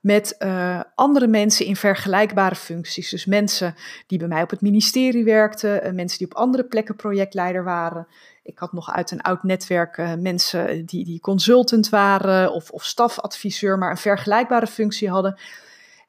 met 0.00 0.36
uh, 0.38 0.80
andere 0.94 1.26
mensen 1.26 1.66
in 1.66 1.76
vergelijkbare 1.76 2.54
functies. 2.54 3.10
Dus 3.10 3.24
mensen 3.24 3.74
die 4.06 4.18
bij 4.18 4.28
mij 4.28 4.42
op 4.42 4.50
het 4.50 4.60
ministerie 4.60 5.24
werkten, 5.24 5.86
uh, 5.86 5.92
mensen 5.92 6.18
die 6.18 6.26
op 6.26 6.34
andere 6.34 6.64
plekken 6.64 6.96
projectleider 6.96 7.64
waren. 7.64 8.06
Ik 8.42 8.58
had 8.58 8.72
nog 8.72 8.92
uit 8.92 9.10
een 9.10 9.20
oud 9.20 9.42
netwerk 9.42 9.96
uh, 9.96 10.14
mensen 10.14 10.86
die, 10.86 11.04
die 11.04 11.20
consultant 11.20 11.88
waren 11.88 12.52
of, 12.52 12.70
of 12.70 12.84
stafadviseur, 12.84 13.78
maar 13.78 13.90
een 13.90 13.96
vergelijkbare 13.96 14.66
functie 14.66 15.10
hadden. 15.10 15.38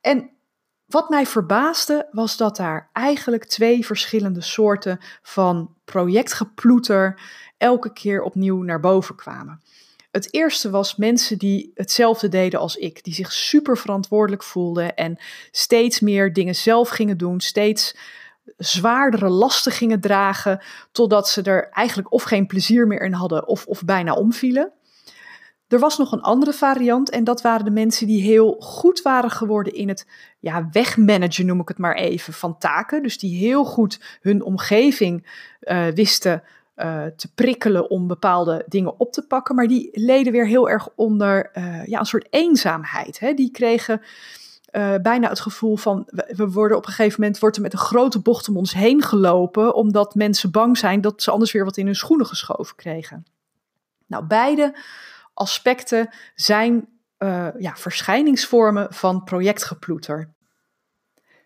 En 0.01 0.29
wat 0.85 1.09
mij 1.09 1.25
verbaasde 1.25 2.07
was 2.11 2.37
dat 2.37 2.57
daar 2.57 2.89
eigenlijk 2.93 3.45
twee 3.45 3.85
verschillende 3.85 4.41
soorten 4.41 4.99
van 5.21 5.75
projectgeploeter 5.85 7.19
elke 7.57 7.93
keer 7.93 8.21
opnieuw 8.21 8.61
naar 8.61 8.79
boven 8.79 9.15
kwamen. 9.15 9.61
Het 10.11 10.33
eerste 10.33 10.69
was 10.69 10.95
mensen 10.95 11.37
die 11.37 11.71
hetzelfde 11.75 12.27
deden 12.29 12.59
als 12.59 12.75
ik, 12.75 13.03
die 13.03 13.13
zich 13.13 13.31
super 13.31 13.77
verantwoordelijk 13.77 14.43
voelden 14.43 14.95
en 14.95 15.17
steeds 15.51 15.99
meer 15.99 16.33
dingen 16.33 16.55
zelf 16.55 16.89
gingen 16.89 17.17
doen, 17.17 17.39
steeds 17.39 17.95
zwaardere 18.57 19.29
lasten 19.29 19.71
gingen 19.71 19.99
dragen, 20.01 20.63
totdat 20.91 21.29
ze 21.29 21.41
er 21.41 21.69
eigenlijk 21.69 22.11
of 22.11 22.23
geen 22.23 22.47
plezier 22.47 22.87
meer 22.87 23.01
in 23.01 23.13
hadden 23.13 23.47
of, 23.47 23.65
of 23.65 23.83
bijna 23.83 24.13
omvielen. 24.13 24.71
Er 25.67 25.79
was 25.79 25.97
nog 25.97 26.11
een 26.11 26.21
andere 26.21 26.53
variant 26.53 27.09
en 27.09 27.23
dat 27.23 27.41
waren 27.41 27.65
de 27.65 27.71
mensen 27.71 28.07
die 28.07 28.21
heel 28.21 28.55
goed 28.59 29.01
waren 29.01 29.31
geworden 29.31 29.73
in 29.73 29.87
het 29.87 30.07
ja, 30.39 30.67
wegmanagen, 30.71 31.45
noem 31.45 31.59
ik 31.59 31.67
het 31.67 31.77
maar 31.77 31.95
even, 31.95 32.33
van 32.33 32.57
taken. 32.57 33.03
Dus 33.03 33.17
die 33.17 33.37
heel 33.37 33.65
goed 33.65 33.99
hun 34.21 34.43
omgeving 34.43 35.27
uh, 35.61 35.87
wisten 35.87 36.43
uh, 36.83 37.05
te 37.05 37.33
prikkelen 37.33 37.89
om 37.89 38.07
bepaalde 38.07 38.63
dingen 38.67 38.99
op 38.99 39.11
te 39.11 39.27
pakken. 39.27 39.55
Maar 39.55 39.67
die 39.67 39.89
leden 39.91 40.31
weer 40.31 40.47
heel 40.47 40.69
erg 40.69 40.89
onder 40.95 41.51
uh, 41.53 41.85
ja, 41.85 41.99
een 41.99 42.05
soort 42.05 42.27
eenzaamheid. 42.29 43.19
Hè? 43.19 43.33
Die 43.33 43.51
kregen 43.51 44.01
uh, 44.71 44.95
bijna 45.01 45.29
het 45.29 45.39
gevoel 45.39 45.77
van 45.77 46.07
we 46.27 46.49
worden 46.49 46.77
op 46.77 46.85
een 46.85 46.93
gegeven 46.93 47.21
moment 47.21 47.39
wordt 47.39 47.55
er 47.55 47.61
met 47.61 47.73
een 47.73 47.79
grote 47.79 48.19
bocht 48.19 48.49
om 48.49 48.57
ons 48.57 48.73
heen 48.73 49.01
gelopen, 49.01 49.75
omdat 49.75 50.15
mensen 50.15 50.51
bang 50.51 50.77
zijn 50.77 51.01
dat 51.01 51.21
ze 51.21 51.31
anders 51.31 51.51
weer 51.51 51.65
wat 51.65 51.77
in 51.77 51.85
hun 51.85 51.95
schoenen 51.95 52.25
geschoven 52.25 52.75
kregen. 52.75 53.25
Nou, 54.07 54.25
beide 54.25 54.77
aspecten 55.33 56.09
zijn 56.35 56.87
ja, 57.57 57.75
verschijningsvormen 57.75 58.93
van 58.93 59.23
projectgeploeter. 59.23 60.33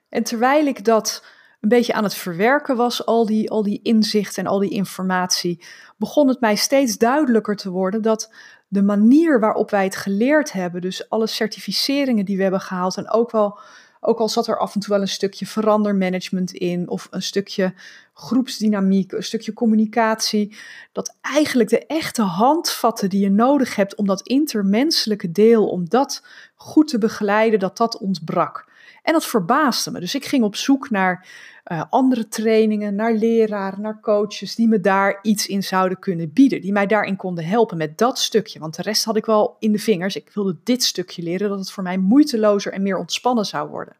En 0.09 0.23
terwijl 0.23 0.65
ik 0.65 0.85
dat 0.85 1.23
een 1.65 1.77
beetje 1.77 1.93
aan 1.93 2.03
het 2.03 2.15
verwerken 2.15 2.75
was, 2.75 3.05
al 3.05 3.25
die, 3.25 3.51
al 3.51 3.63
die 3.63 3.79
inzicht 3.83 4.37
en 4.37 4.47
al 4.47 4.59
die 4.59 4.69
informatie, 4.69 5.63
begon 5.97 6.27
het 6.27 6.39
mij 6.39 6.55
steeds 6.55 6.97
duidelijker 6.97 7.55
te 7.55 7.69
worden 7.69 8.01
dat 8.01 8.33
de 8.67 8.83
manier 8.83 9.39
waarop 9.39 9.71
wij 9.71 9.83
het 9.83 9.95
geleerd 9.95 10.51
hebben, 10.51 10.81
dus 10.81 11.09
alle 11.09 11.27
certificeringen 11.27 12.25
die 12.25 12.37
we 12.37 12.41
hebben 12.41 12.61
gehaald 12.61 12.97
en 12.97 13.11
ook 13.11 13.31
wel 13.31 13.59
ook 13.99 14.19
al 14.19 14.29
zat 14.29 14.47
er 14.47 14.57
af 14.57 14.73
en 14.73 14.79
toe 14.79 14.93
wel 14.93 15.01
een 15.01 15.07
stukje 15.07 15.45
verandermanagement 15.45 16.51
in, 16.51 16.89
of 16.89 17.07
een 17.11 17.21
stukje 17.21 17.73
groepsdynamiek, 18.13 19.11
een 19.11 19.23
stukje 19.23 19.53
communicatie. 19.53 20.55
Dat 20.91 21.17
eigenlijk 21.21 21.69
de 21.69 21.85
echte 21.85 22.21
handvatten 22.21 23.09
die 23.09 23.21
je 23.21 23.29
nodig 23.29 23.75
hebt 23.75 23.95
om 23.95 24.07
dat 24.07 24.21
intermenselijke 24.21 25.31
deel, 25.31 25.67
om 25.67 25.89
dat 25.89 26.25
goed 26.55 26.87
te 26.87 26.97
begeleiden, 26.97 27.59
dat 27.59 27.77
dat 27.77 27.97
ontbrak. 27.97 28.65
En 29.05 29.13
dat 29.13 29.25
verbaasde 29.25 29.91
me. 29.91 29.99
Dus 29.99 30.15
ik 30.15 30.25
ging 30.25 30.43
op 30.43 30.55
zoek 30.55 30.89
naar 30.89 31.27
uh, 31.71 31.83
andere 31.89 32.27
trainingen, 32.27 32.95
naar 32.95 33.13
leraren, 33.13 33.81
naar 33.81 33.99
coaches 33.99 34.55
die 34.55 34.67
me 34.67 34.79
daar 34.79 35.19
iets 35.21 35.47
in 35.47 35.63
zouden 35.63 35.99
kunnen 35.99 36.33
bieden. 36.33 36.61
Die 36.61 36.71
mij 36.71 36.85
daarin 36.85 37.15
konden 37.15 37.45
helpen 37.45 37.77
met 37.77 37.97
dat 37.97 38.19
stukje. 38.19 38.59
Want 38.59 38.75
de 38.75 38.81
rest 38.81 39.03
had 39.03 39.15
ik 39.15 39.25
wel 39.25 39.55
in 39.59 39.71
de 39.71 39.79
vingers. 39.79 40.15
Ik 40.15 40.29
wilde 40.33 40.57
dit 40.63 40.83
stukje 40.83 41.23
leren, 41.23 41.49
dat 41.49 41.59
het 41.59 41.71
voor 41.71 41.83
mij 41.83 41.97
moeitelozer 41.97 42.73
en 42.73 42.81
meer 42.81 42.97
ontspannen 42.97 43.45
zou 43.45 43.69
worden. 43.69 43.95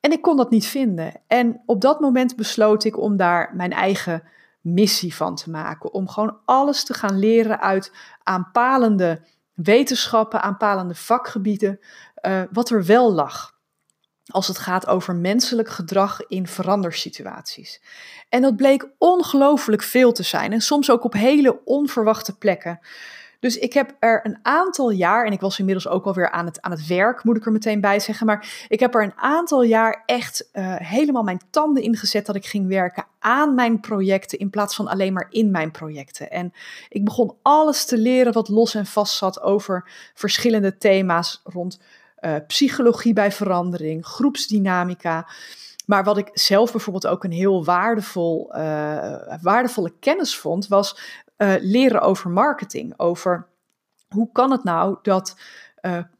En 0.00 0.12
ik 0.12 0.22
kon 0.22 0.36
dat 0.36 0.50
niet 0.50 0.66
vinden. 0.66 1.12
En 1.26 1.62
op 1.66 1.80
dat 1.80 2.00
moment 2.00 2.36
besloot 2.36 2.84
ik 2.84 2.98
om 2.98 3.16
daar 3.16 3.52
mijn 3.54 3.72
eigen 3.72 4.22
missie 4.60 5.14
van 5.14 5.34
te 5.34 5.50
maken. 5.50 5.92
Om 5.92 6.08
gewoon 6.08 6.38
alles 6.44 6.84
te 6.84 6.94
gaan 6.94 7.18
leren 7.18 7.60
uit 7.60 7.92
aanpalende 8.22 9.20
wetenschappen, 9.54 10.42
aanpalende 10.42 10.94
vakgebieden, 10.94 11.80
uh, 12.26 12.42
wat 12.50 12.70
er 12.70 12.84
wel 12.84 13.12
lag 13.12 13.56
als 14.28 14.48
het 14.48 14.58
gaat 14.58 14.86
over 14.86 15.14
menselijk 15.14 15.68
gedrag 15.68 16.26
in 16.26 16.46
verandersituaties. 16.46 17.80
En 18.28 18.42
dat 18.42 18.56
bleek 18.56 18.88
ongelooflijk 18.98 19.82
veel 19.82 20.12
te 20.12 20.22
zijn 20.22 20.52
en 20.52 20.60
soms 20.60 20.90
ook 20.90 21.04
op 21.04 21.12
hele 21.12 21.60
onverwachte 21.64 22.36
plekken. 22.36 22.80
Dus 23.40 23.58
ik 23.58 23.72
heb 23.72 23.96
er 23.98 24.20
een 24.22 24.38
aantal 24.42 24.90
jaar, 24.90 25.26
en 25.26 25.32
ik 25.32 25.40
was 25.40 25.58
inmiddels 25.58 25.88
ook 25.88 26.04
alweer 26.04 26.30
aan 26.30 26.46
het, 26.46 26.62
aan 26.62 26.70
het 26.70 26.86
werk, 26.86 27.24
moet 27.24 27.36
ik 27.36 27.46
er 27.46 27.52
meteen 27.52 27.80
bij 27.80 28.00
zeggen, 28.00 28.26
maar 28.26 28.66
ik 28.68 28.80
heb 28.80 28.94
er 28.94 29.02
een 29.02 29.16
aantal 29.16 29.62
jaar 29.62 30.02
echt 30.06 30.48
uh, 30.52 30.74
helemaal 30.76 31.22
mijn 31.22 31.40
tanden 31.50 31.82
in 31.82 31.96
gezet 31.96 32.26
dat 32.26 32.36
ik 32.36 32.46
ging 32.46 32.68
werken 32.68 33.04
aan 33.18 33.54
mijn 33.54 33.80
projecten 33.80 34.38
in 34.38 34.50
plaats 34.50 34.74
van 34.74 34.88
alleen 34.88 35.12
maar 35.12 35.26
in 35.30 35.50
mijn 35.50 35.70
projecten. 35.70 36.30
En 36.30 36.52
ik 36.88 37.04
begon 37.04 37.34
alles 37.42 37.84
te 37.84 37.98
leren 37.98 38.32
wat 38.32 38.48
los 38.48 38.74
en 38.74 38.86
vast 38.86 39.16
zat 39.16 39.42
over 39.42 39.90
verschillende 40.14 40.78
thema's 40.78 41.40
rond 41.44 41.80
uh, 42.20 42.34
psychologie 42.46 43.12
bij 43.12 43.32
verandering, 43.32 44.06
groepsdynamica. 44.06 45.28
Maar 45.86 46.04
wat 46.04 46.18
ik 46.18 46.30
zelf 46.32 46.70
bijvoorbeeld 46.70 47.06
ook 47.06 47.24
een 47.24 47.32
heel 47.32 47.64
waardevol, 47.64 48.56
uh, 48.56 49.14
waardevolle 49.42 49.92
kennis 50.00 50.36
vond, 50.36 50.68
was 50.68 50.98
uh, 51.36 51.54
leren 51.60 52.00
over 52.00 52.30
marketing. 52.30 52.94
Over 52.96 53.46
hoe 54.08 54.28
kan 54.32 54.50
het 54.50 54.64
nou 54.64 54.98
dat 55.02 55.36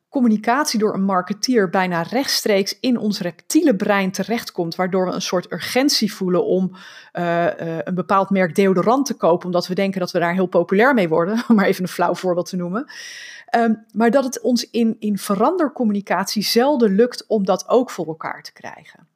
communicatie 0.08 0.78
door 0.78 0.94
een 0.94 1.04
marketeer 1.04 1.68
bijna 1.68 2.02
rechtstreeks 2.02 2.80
in 2.80 2.98
ons 2.98 3.20
reptiele 3.20 3.76
brein 3.76 4.10
terechtkomt, 4.10 4.74
waardoor 4.74 5.06
we 5.06 5.12
een 5.12 5.22
soort 5.22 5.52
urgentie 5.52 6.14
voelen 6.14 6.44
om 6.44 6.76
uh, 7.12 7.44
uh, 7.44 7.78
een 7.84 7.94
bepaald 7.94 8.30
merk 8.30 8.54
deodorant 8.54 9.06
te 9.06 9.14
kopen, 9.14 9.46
omdat 9.46 9.66
we 9.66 9.74
denken 9.74 10.00
dat 10.00 10.10
we 10.10 10.18
daar 10.18 10.34
heel 10.34 10.46
populair 10.46 10.94
mee 10.94 11.08
worden, 11.08 11.44
om 11.48 11.56
maar 11.56 11.66
even 11.66 11.82
een 11.82 11.88
flauw 11.88 12.14
voorbeeld 12.14 12.48
te 12.48 12.56
noemen. 12.56 12.92
Um, 13.56 13.84
maar 13.92 14.10
dat 14.10 14.24
het 14.24 14.40
ons 14.40 14.70
in, 14.70 14.96
in 14.98 15.18
verandercommunicatie 15.18 16.42
zelden 16.42 16.94
lukt 16.94 17.26
om 17.26 17.44
dat 17.44 17.68
ook 17.68 17.90
voor 17.90 18.06
elkaar 18.06 18.42
te 18.42 18.52
krijgen. 18.52 19.08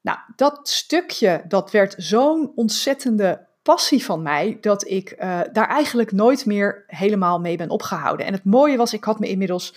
Nou, 0.00 0.18
dat 0.36 0.68
stukje, 0.68 1.44
dat 1.48 1.70
werd 1.70 1.94
zo'n 1.96 2.52
ontzettende 2.54 3.46
passie 3.62 4.04
van 4.04 4.22
mij 4.22 4.58
dat 4.60 4.88
ik 4.88 5.14
uh, 5.18 5.40
daar 5.52 5.68
eigenlijk 5.68 6.12
nooit 6.12 6.46
meer 6.46 6.84
helemaal 6.86 7.40
mee 7.40 7.56
ben 7.56 7.70
opgehouden. 7.70 8.26
En 8.26 8.32
het 8.32 8.44
mooie 8.44 8.76
was, 8.76 8.92
ik 8.92 9.04
had 9.04 9.18
me 9.18 9.28
inmiddels 9.28 9.74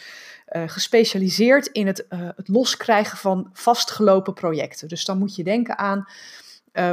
uh, 0.50 0.64
gespecialiseerd 0.66 1.68
in 1.68 1.88
het, 1.88 2.06
uh, 2.10 2.20
het 2.36 2.48
loskrijgen 2.48 3.18
van 3.18 3.50
vastgelopen 3.54 4.34
projecten. 4.34 4.88
Dus 4.88 5.06
dan 5.06 5.18
moet 5.18 5.36
je 5.36 5.44
denken 5.44 5.78
aan 5.78 6.08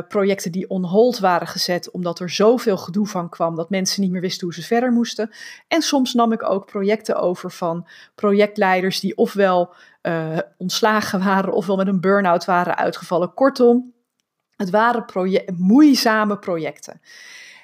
projecten 0.09 0.53
die 0.53 0.69
on 0.69 0.85
hold 0.85 1.19
waren 1.19 1.47
gezet 1.47 1.91
omdat 1.91 2.21
er 2.21 2.31
zoveel 2.31 2.77
gedoe 2.77 3.07
van 3.07 3.29
kwam 3.29 3.57
dat 3.57 3.71
mensen 3.71 4.03
niet 4.03 4.11
meer 4.11 4.21
wisten 4.21 4.47
hoe 4.47 4.55
ze 4.55 4.63
verder 4.63 4.93
moesten. 4.93 5.31
En 5.69 5.83
soms 5.83 6.15
nam 6.15 6.33
ik 6.33 6.43
ook 6.51 6.67
projecten 6.67 7.17
over 7.17 7.51
van 7.51 7.87
projectleiders 8.15 9.01
die 9.01 9.17
ofwel 9.17 9.75
ontslagen 10.57 11.25
waren 11.25 11.53
ofwel 11.53 11.77
met 11.77 11.87
een 11.87 12.01
burn-out 12.01 12.45
waren 12.45 12.77
uitgevallen. 12.77 13.35
Kortom, 13.35 13.93
het 14.57 14.71
waren 14.71 15.05
moeizame 15.57 16.39
projecten. 16.39 17.01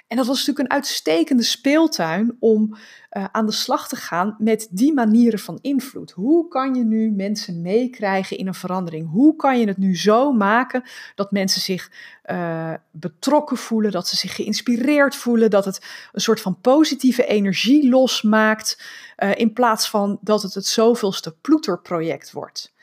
En 0.08 0.16
dat 0.16 0.26
was 0.26 0.36
natuurlijk 0.38 0.68
een 0.68 0.74
uitstekende 0.74 1.42
speeltuin 1.42 2.36
om 2.38 2.76
uh, 3.12 3.24
aan 3.32 3.46
de 3.46 3.52
slag 3.52 3.88
te 3.88 3.96
gaan 3.96 4.36
met 4.38 4.68
die 4.70 4.92
manieren 4.92 5.38
van 5.38 5.58
invloed. 5.60 6.10
Hoe 6.10 6.48
kan 6.48 6.74
je 6.74 6.84
nu 6.84 7.10
mensen 7.10 7.62
meekrijgen 7.62 8.38
in 8.38 8.46
een 8.46 8.54
verandering? 8.54 9.10
Hoe 9.10 9.36
kan 9.36 9.60
je 9.60 9.66
het 9.66 9.76
nu 9.76 9.96
zo 9.96 10.32
maken 10.32 10.82
dat 11.14 11.32
mensen 11.32 11.60
zich 11.60 11.90
uh, 12.30 12.72
betrokken 12.90 13.56
voelen, 13.56 13.90
dat 13.90 14.08
ze 14.08 14.16
zich 14.16 14.34
geïnspireerd 14.34 15.16
voelen, 15.16 15.50
dat 15.50 15.64
het 15.64 15.86
een 16.12 16.20
soort 16.20 16.40
van 16.40 16.60
positieve 16.60 17.26
energie 17.26 17.88
losmaakt, 17.88 18.82
uh, 19.18 19.34
in 19.34 19.52
plaats 19.52 19.90
van 19.90 20.18
dat 20.20 20.42
het 20.42 20.54
het 20.54 20.66
zoveelste 20.66 21.36
ploeterproject 21.40 22.32
wordt? 22.32 22.76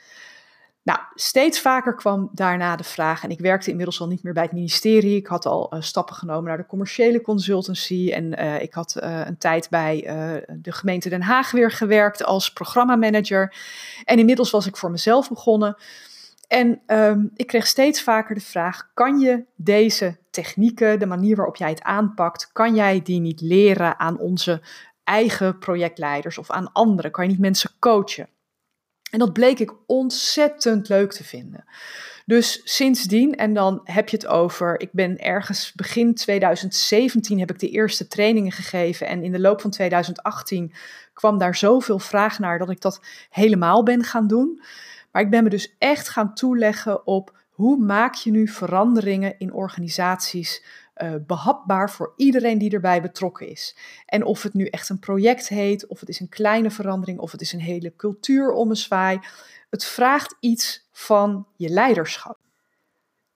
Nou, 0.86 0.98
steeds 1.14 1.60
vaker 1.60 1.94
kwam 1.94 2.28
daarna 2.32 2.76
de 2.76 2.84
vraag, 2.84 3.22
en 3.22 3.30
ik 3.30 3.40
werkte 3.40 3.70
inmiddels 3.70 4.00
al 4.00 4.06
niet 4.06 4.22
meer 4.22 4.32
bij 4.32 4.42
het 4.42 4.52
ministerie. 4.52 5.16
Ik 5.16 5.26
had 5.26 5.46
al 5.46 5.74
uh, 5.74 5.80
stappen 5.80 6.14
genomen 6.14 6.44
naar 6.44 6.56
de 6.56 6.66
commerciële 6.66 7.20
consultancy. 7.20 8.10
En 8.12 8.40
uh, 8.40 8.62
ik 8.62 8.74
had 8.74 8.96
uh, 9.02 9.20
een 9.26 9.38
tijd 9.38 9.70
bij 9.70 10.00
de 10.48 10.72
gemeente 10.72 11.08
Den 11.08 11.22
Haag 11.22 11.50
weer 11.50 11.70
gewerkt 11.70 12.24
als 12.24 12.52
programmamanager. 12.52 13.54
En 14.04 14.18
inmiddels 14.18 14.50
was 14.50 14.66
ik 14.66 14.76
voor 14.76 14.90
mezelf 14.90 15.28
begonnen. 15.28 15.76
En 16.48 16.80
um, 16.86 17.30
ik 17.34 17.46
kreeg 17.46 17.66
steeds 17.66 18.02
vaker 18.02 18.34
de 18.34 18.40
vraag: 18.40 18.90
kan 18.94 19.18
je 19.18 19.44
deze 19.56 20.16
technieken, 20.30 20.98
de 20.98 21.06
manier 21.06 21.36
waarop 21.36 21.56
jij 21.56 21.70
het 21.70 21.82
aanpakt, 21.82 22.52
kan 22.52 22.74
jij 22.74 23.02
die 23.02 23.20
niet 23.20 23.40
leren 23.40 23.98
aan 23.98 24.18
onze 24.18 24.62
eigen 25.04 25.58
projectleiders 25.58 26.38
of 26.38 26.50
aan 26.50 26.72
anderen? 26.72 27.10
Kan 27.10 27.24
je 27.24 27.30
niet 27.30 27.40
mensen 27.40 27.70
coachen? 27.78 28.28
En 29.16 29.22
dat 29.22 29.32
bleek 29.32 29.58
ik 29.58 29.72
ontzettend 29.86 30.88
leuk 30.88 31.12
te 31.12 31.24
vinden. 31.24 31.64
Dus 32.26 32.60
sindsdien, 32.64 33.34
en 33.34 33.54
dan 33.54 33.80
heb 33.84 34.08
je 34.08 34.16
het 34.16 34.26
over, 34.26 34.80
ik 34.80 34.88
ben 34.92 35.18
ergens 35.18 35.72
begin 35.72 36.14
2017 36.14 37.38
heb 37.38 37.50
ik 37.50 37.58
de 37.58 37.68
eerste 37.68 38.08
trainingen 38.08 38.52
gegeven 38.52 39.06
en 39.06 39.22
in 39.22 39.32
de 39.32 39.40
loop 39.40 39.60
van 39.60 39.70
2018 39.70 40.72
kwam 41.12 41.38
daar 41.38 41.54
zoveel 41.56 41.98
vraag 41.98 42.38
naar 42.38 42.58
dat 42.58 42.70
ik 42.70 42.80
dat 42.80 43.00
helemaal 43.30 43.82
ben 43.82 44.04
gaan 44.04 44.26
doen. 44.26 44.62
Maar 45.12 45.22
ik 45.22 45.30
ben 45.30 45.42
me 45.42 45.50
dus 45.50 45.74
echt 45.78 46.08
gaan 46.08 46.34
toeleggen 46.34 47.06
op 47.06 47.38
hoe 47.50 47.78
maak 47.78 48.14
je 48.14 48.30
nu 48.30 48.48
veranderingen 48.48 49.38
in 49.38 49.52
organisaties 49.52 50.64
uh, 51.02 51.14
behapbaar 51.26 51.90
voor 51.90 52.12
iedereen 52.16 52.58
die 52.58 52.70
erbij 52.70 53.02
betrokken 53.02 53.48
is. 53.48 53.76
En 54.06 54.24
of 54.24 54.42
het 54.42 54.54
nu 54.54 54.66
echt 54.66 54.88
een 54.88 54.98
project 54.98 55.48
heet, 55.48 55.86
of 55.86 56.00
het 56.00 56.08
is 56.08 56.20
een 56.20 56.28
kleine 56.28 56.70
verandering, 56.70 57.18
of 57.18 57.32
het 57.32 57.40
is 57.40 57.52
een 57.52 57.60
hele 57.60 57.96
cultuurommezwaai. 57.96 59.18
Het 59.70 59.84
vraagt 59.84 60.36
iets 60.40 60.88
van 60.92 61.46
je 61.56 61.68
leiderschap. 61.68 62.38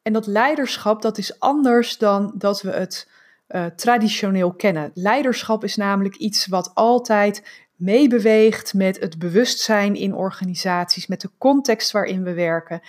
En 0.02 0.12
dat 0.12 0.26
leiderschap, 0.26 1.02
dat 1.02 1.18
is 1.18 1.38
anders 1.38 1.98
dan 1.98 2.32
dat 2.34 2.62
we 2.62 2.70
het 2.70 3.08
uh, 3.48 3.66
traditioneel 3.66 4.52
kennen. 4.52 4.90
Leiderschap 4.94 5.64
is 5.64 5.76
namelijk 5.76 6.16
iets 6.16 6.46
wat 6.46 6.74
altijd 6.74 7.66
meebeweegt 7.80 8.74
met 8.74 9.00
het 9.00 9.18
bewustzijn 9.18 9.94
in 9.94 10.14
organisaties, 10.14 11.06
met 11.06 11.20
de 11.20 11.30
context 11.38 11.90
waarin 11.90 12.22
we 12.22 12.32
werken. 12.32 12.80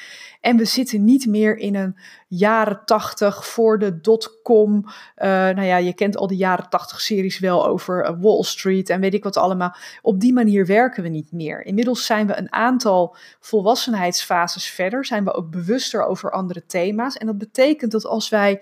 En 0.42 0.58
we 0.58 0.66
zitten 0.66 1.04
niet 1.04 1.26
meer 1.26 1.58
in 1.58 1.76
een 1.76 1.98
jaren 2.28 2.82
tachtig 2.86 3.48
voor 3.48 3.80
de 3.80 4.02
dotcom. 4.02 4.86
Uh, 4.86 4.94
nou 5.28 5.64
ja, 5.64 5.78
je 5.78 5.94
kent 5.94 6.18
al 6.18 6.28
die 6.28 6.38
jaren 6.38 6.70
tachtig 6.70 7.02
series 7.02 7.40
wel 7.40 7.68
over 7.68 8.10
uh, 8.10 8.16
Wall 8.20 8.44
Street 8.44 8.90
en 8.90 9.00
weet 9.00 9.14
ik 9.14 9.24
wat 9.24 9.38
allemaal. 9.38 9.76
Op 10.02 10.20
die 10.20 10.34
manier 10.34 10.66
werken 10.66 11.04
we 11.04 11.10
niet 11.10 11.32
meer. 11.32 11.66
Inmiddels 11.66 12.06
zijn 12.06 12.28
we 12.28 12.38
een 12.38 12.52
aantal 12.52 13.16
volwassenheidsfases 13.40 14.70
verder, 14.70 15.06
zijn 15.06 15.24
we 15.24 15.34
ook 15.34 15.50
bewuster 15.50 16.06
over 16.06 16.32
andere 16.32 16.66
thema's. 16.66 17.18
En 17.18 17.26
dat 17.26 17.38
betekent 17.38 17.92
dat 17.92 18.06
als 18.06 18.30
wij 18.30 18.62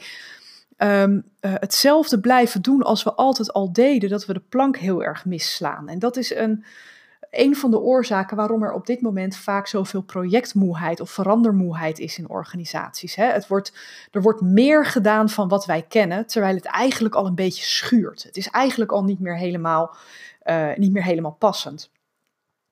um, 0.82 1.24
uh, 1.42 1.54
hetzelfde 1.54 2.20
blijven 2.20 2.62
doen 2.62 2.84
als 2.84 3.04
we 3.04 3.14
altijd 3.14 3.54
al 3.54 3.74
deden, 3.74 4.10
dat 4.10 4.26
we 4.26 4.34
de 4.34 4.42
plank 4.50 4.78
heel 4.78 5.04
erg 5.04 5.26
misslaan. 5.26 5.88
En 5.88 6.00
dat 6.00 6.18
is 6.18 6.36
een, 6.36 6.64
een 7.32 7.56
van 7.56 7.72
de 7.72 7.80
oorzaken 7.80 8.38
waarom 8.38 8.64
er 8.64 8.72
op 8.72 8.86
dit 8.86 9.02
moment 9.02 9.38
vaak 9.38 9.68
zoveel 9.68 10.02
projectmoeheid 10.02 11.00
of 11.00 11.10
verandermoeheid 11.10 12.00
is 12.00 12.18
in 12.18 12.30
organisaties. 12.30 13.16
Hè. 13.16 13.26
Het 13.26 13.48
wordt, 13.48 13.74
er 14.12 14.22
wordt 14.22 14.42
meer 14.42 14.86
gedaan 14.86 15.30
van 15.30 15.48
wat 15.48 15.66
wij 15.66 15.82
kennen, 15.82 16.26
terwijl 16.26 16.56
het 16.56 16.66
eigenlijk 16.66 17.16
al 17.16 17.26
een 17.26 17.36
beetje 17.36 17.64
schuurt. 17.64 18.24
Het 18.24 18.38
is 18.38 18.50
eigenlijk 18.50 18.92
al 18.92 19.04
niet 19.04 19.20
meer 19.20 19.38
helemaal, 19.38 19.96
uh, 20.46 20.76
niet 20.76 20.92
meer 20.92 21.04
helemaal 21.04 21.36
passend. 21.40 21.90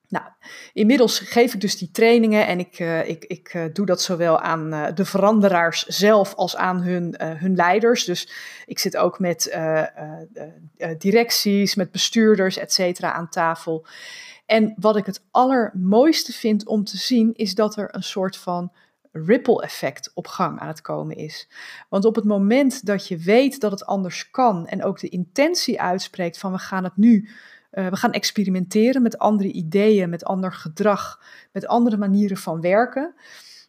Nou, 0.10 0.26
inmiddels 0.74 1.20
geef 1.20 1.54
ik 1.54 1.62
dus 1.62 1.78
die 1.78 1.92
trainingen 1.92 2.48
en 2.48 2.60
ik, 2.60 2.80
uh, 2.80 3.10
ik, 3.10 3.26
ik 3.26 3.54
uh, 3.54 3.64
doe 3.74 3.86
dat 3.86 4.02
zowel 4.02 4.40
aan 4.40 4.74
uh, 4.74 4.88
de 4.94 5.06
veranderaars 5.06 5.86
zelf 5.86 6.36
als 6.36 6.56
aan 6.56 6.82
hun, 6.82 7.16
hun 7.20 7.56
leiders. 7.56 8.06
Dus 8.06 8.30
ik 8.66 8.80
zit 8.80 8.98
ook 8.98 9.20
met 9.20 9.58
directies, 10.98 11.76
met 11.76 11.92
bestuurders, 11.92 12.58
et 12.58 12.74
cetera, 12.74 13.14
aan 13.14 13.30
tafel. 13.30 13.86
En 14.46 14.74
wat 14.80 14.96
ik 14.96 15.06
het 15.06 15.24
allermooiste 15.32 16.32
vind 16.32 16.68
om 16.68 16.84
te 16.84 16.98
zien, 16.98 17.34
is 17.34 17.56
dat 17.56 17.78
er 17.78 17.96
een 17.96 18.04
soort 18.04 18.38
van 18.38 18.72
ripple 19.12 19.62
effect 19.62 20.12
op 20.14 20.28
gang 20.28 20.60
aan 20.60 20.68
het 20.68 20.82
komen 20.82 21.16
is. 21.16 21.50
Want 21.90 22.06
op 22.06 22.16
het 22.16 22.26
moment 22.26 22.86
dat 22.86 23.08
je 23.08 23.18
weet 23.18 23.60
dat 23.60 23.72
het 23.72 23.86
anders 23.86 24.30
kan 24.30 24.68
en 24.68 24.84
ook 24.84 25.00
de 25.00 25.10
intentie 25.10 25.82
uitspreekt 25.82 26.38
van 26.38 26.52
we 26.52 26.58
gaan 26.58 26.84
het 26.84 26.98
nu 26.98 27.30
uh, 27.72 27.88
we 27.88 27.96
gaan 27.96 28.12
experimenteren 28.12 29.02
met 29.02 29.18
andere 29.18 29.52
ideeën, 29.52 30.10
met 30.10 30.24
ander 30.24 30.54
gedrag, 30.54 31.22
met 31.52 31.68
andere 31.68 31.98
manieren 31.98 32.38
van 32.38 32.62
werken. 32.62 33.14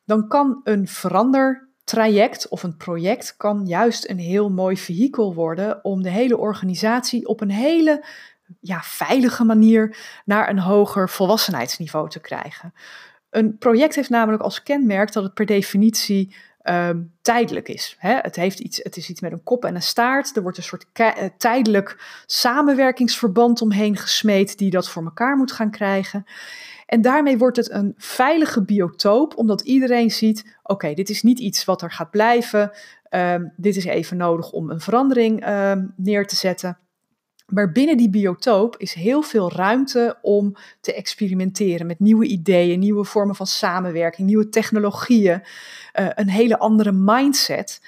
Dan 0.04 0.28
kan 0.28 0.60
een 0.64 0.88
verandertraject 0.88 2.48
of 2.48 2.62
een 2.62 2.76
project 2.76 3.36
kan 3.36 3.66
juist 3.66 4.08
een 4.08 4.18
heel 4.18 4.50
mooi 4.50 4.76
vehikel 4.76 5.34
worden 5.34 5.84
om 5.84 6.02
de 6.02 6.10
hele 6.10 6.36
organisatie 6.36 7.26
op 7.26 7.40
een 7.40 7.50
hele 7.50 8.04
ja, 8.60 8.80
veilige 8.82 9.44
manier 9.44 9.96
naar 10.24 10.48
een 10.48 10.58
hoger 10.58 11.08
volwassenheidsniveau 11.08 12.08
te 12.08 12.20
krijgen. 12.20 12.72
Een 13.30 13.58
project 13.58 13.94
heeft 13.94 14.10
namelijk 14.10 14.42
als 14.42 14.62
kenmerk 14.62 15.12
dat 15.12 15.22
het 15.22 15.34
per 15.34 15.46
definitie 15.46 16.36
um, 16.68 17.12
tijdelijk 17.22 17.68
is. 17.68 17.96
Hè? 17.98 18.14
Het, 18.22 18.36
heeft 18.36 18.58
iets, 18.58 18.80
het 18.82 18.96
is 18.96 19.08
iets 19.08 19.20
met 19.20 19.32
een 19.32 19.42
kop 19.42 19.64
en 19.64 19.74
een 19.74 19.82
staart. 19.82 20.36
Er 20.36 20.42
wordt 20.42 20.56
een 20.56 20.62
soort 20.62 20.86
uh, 21.00 21.10
tijdelijk 21.38 22.22
samenwerkingsverband 22.26 23.62
omheen 23.62 23.96
gesmeed 23.96 24.58
die 24.58 24.70
dat 24.70 24.88
voor 24.88 25.04
elkaar 25.04 25.36
moet 25.36 25.52
gaan 25.52 25.70
krijgen. 25.70 26.24
En 26.86 27.02
daarmee 27.02 27.38
wordt 27.38 27.56
het 27.56 27.70
een 27.70 27.94
veilige 27.96 28.64
biotoop, 28.64 29.36
omdat 29.36 29.60
iedereen 29.60 30.10
ziet: 30.10 30.58
oké, 30.62 30.94
dit 30.94 31.10
is 31.10 31.22
niet 31.22 31.38
iets 31.38 31.64
wat 31.64 31.82
er 31.82 31.90
gaat 31.90 32.10
blijven. 32.10 32.70
Um, 33.10 33.52
dit 33.56 33.76
is 33.76 33.84
even 33.84 34.16
nodig 34.16 34.50
om 34.50 34.70
een 34.70 34.80
verandering 34.80 35.48
um, 35.48 35.92
neer 35.96 36.26
te 36.26 36.36
zetten. 36.36 36.78
Maar 37.48 37.72
binnen 37.72 37.96
die 37.96 38.10
biotoop 38.10 38.76
is 38.76 38.92
heel 38.92 39.22
veel 39.22 39.52
ruimte 39.52 40.18
om 40.22 40.56
te 40.80 40.94
experimenteren 40.94 41.86
met 41.86 42.00
nieuwe 42.00 42.26
ideeën, 42.26 42.78
nieuwe 42.78 43.04
vormen 43.04 43.34
van 43.34 43.46
samenwerking, 43.46 44.26
nieuwe 44.26 44.48
technologieën, 44.48 45.42
uh, 46.00 46.08
een 46.14 46.28
hele 46.28 46.58
andere 46.58 46.92
mindset. 46.92 47.80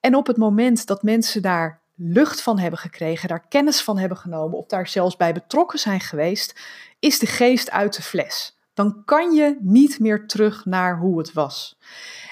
En 0.00 0.14
op 0.14 0.26
het 0.26 0.36
moment 0.36 0.86
dat 0.86 1.02
mensen 1.02 1.42
daar 1.42 1.80
lucht 1.94 2.42
van 2.42 2.58
hebben 2.58 2.78
gekregen, 2.78 3.28
daar 3.28 3.48
kennis 3.48 3.82
van 3.82 3.98
hebben 3.98 4.18
genomen 4.18 4.58
of 4.58 4.66
daar 4.66 4.88
zelfs 4.88 5.16
bij 5.16 5.32
betrokken 5.32 5.78
zijn 5.78 6.00
geweest, 6.00 6.60
is 6.98 7.18
de 7.18 7.26
geest 7.26 7.70
uit 7.70 7.96
de 7.96 8.02
fles. 8.02 8.58
Dan 8.74 9.02
kan 9.04 9.32
je 9.32 9.56
niet 9.60 9.98
meer 9.98 10.26
terug 10.26 10.64
naar 10.64 10.98
hoe 10.98 11.18
het 11.18 11.32
was. 11.32 11.78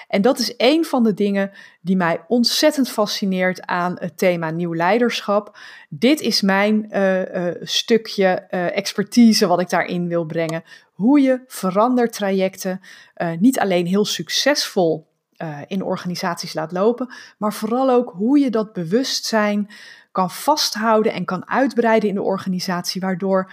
En 0.07 0.21
dat 0.21 0.39
is 0.39 0.53
een 0.57 0.85
van 0.85 1.03
de 1.03 1.13
dingen 1.13 1.51
die 1.81 1.95
mij 1.95 2.23
ontzettend 2.27 2.89
fascineert 2.89 3.65
aan 3.65 3.95
het 3.99 4.17
thema 4.17 4.49
nieuw 4.49 4.75
leiderschap. 4.75 5.57
Dit 5.89 6.21
is 6.21 6.41
mijn 6.41 6.87
uh, 6.89 7.21
uh, 7.21 7.55
stukje 7.61 8.47
uh, 8.51 8.77
expertise 8.77 9.47
wat 9.47 9.61
ik 9.61 9.69
daarin 9.69 10.07
wil 10.07 10.25
brengen. 10.25 10.63
Hoe 10.93 11.21
je 11.21 11.41
verandertrajecten 11.47 12.81
niet 13.39 13.59
alleen 13.59 13.85
heel 13.85 14.05
succesvol 14.05 15.07
in 15.67 15.83
organisaties 15.83 16.53
laat 16.53 16.71
lopen, 16.71 17.13
maar 17.37 17.53
vooral 17.53 17.89
ook 17.89 18.13
hoe 18.15 18.39
je 18.39 18.49
dat 18.49 18.73
bewustzijn 18.73 19.69
kan 20.11 20.31
vasthouden 20.31 21.13
en 21.13 21.25
kan 21.25 21.49
uitbreiden 21.49 22.09
in 22.09 22.15
de 22.15 22.21
organisatie, 22.21 23.01
waardoor 23.01 23.51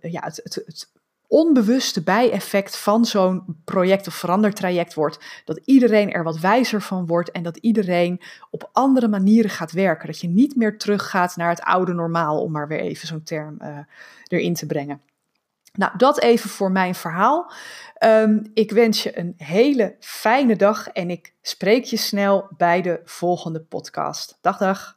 ja, 0.00 0.20
het, 0.24 0.40
het, 0.42 0.62
het 0.66 0.91
onbewuste 1.32 2.02
bijeffect 2.02 2.76
van 2.76 3.04
zo'n 3.04 3.62
project 3.64 4.06
of 4.06 4.14
verandertraject 4.14 4.94
wordt 4.94 5.42
dat 5.44 5.60
iedereen 5.64 6.12
er 6.12 6.22
wat 6.22 6.38
wijzer 6.38 6.82
van 6.82 7.06
wordt 7.06 7.30
en 7.30 7.42
dat 7.42 7.56
iedereen 7.56 8.20
op 8.50 8.68
andere 8.72 9.08
manieren 9.08 9.50
gaat 9.50 9.72
werken. 9.72 10.06
Dat 10.06 10.20
je 10.20 10.28
niet 10.28 10.56
meer 10.56 10.78
teruggaat 10.78 11.36
naar 11.36 11.48
het 11.48 11.60
oude 11.60 11.92
normaal, 11.92 12.42
om 12.42 12.52
maar 12.52 12.68
weer 12.68 12.80
even 12.80 13.06
zo'n 13.06 13.22
term 13.22 13.56
uh, 13.62 13.78
erin 14.26 14.54
te 14.54 14.66
brengen. 14.66 15.02
Nou, 15.72 15.96
dat 15.96 16.20
even 16.20 16.50
voor 16.50 16.70
mijn 16.70 16.94
verhaal. 16.94 17.52
Um, 18.04 18.50
ik 18.54 18.70
wens 18.70 19.02
je 19.02 19.18
een 19.18 19.34
hele 19.36 19.96
fijne 20.00 20.56
dag 20.56 20.88
en 20.88 21.10
ik 21.10 21.34
spreek 21.42 21.84
je 21.84 21.96
snel 21.96 22.48
bij 22.56 22.82
de 22.82 23.00
volgende 23.04 23.60
podcast. 23.60 24.38
Dag, 24.40 24.58
dag. 24.58 24.96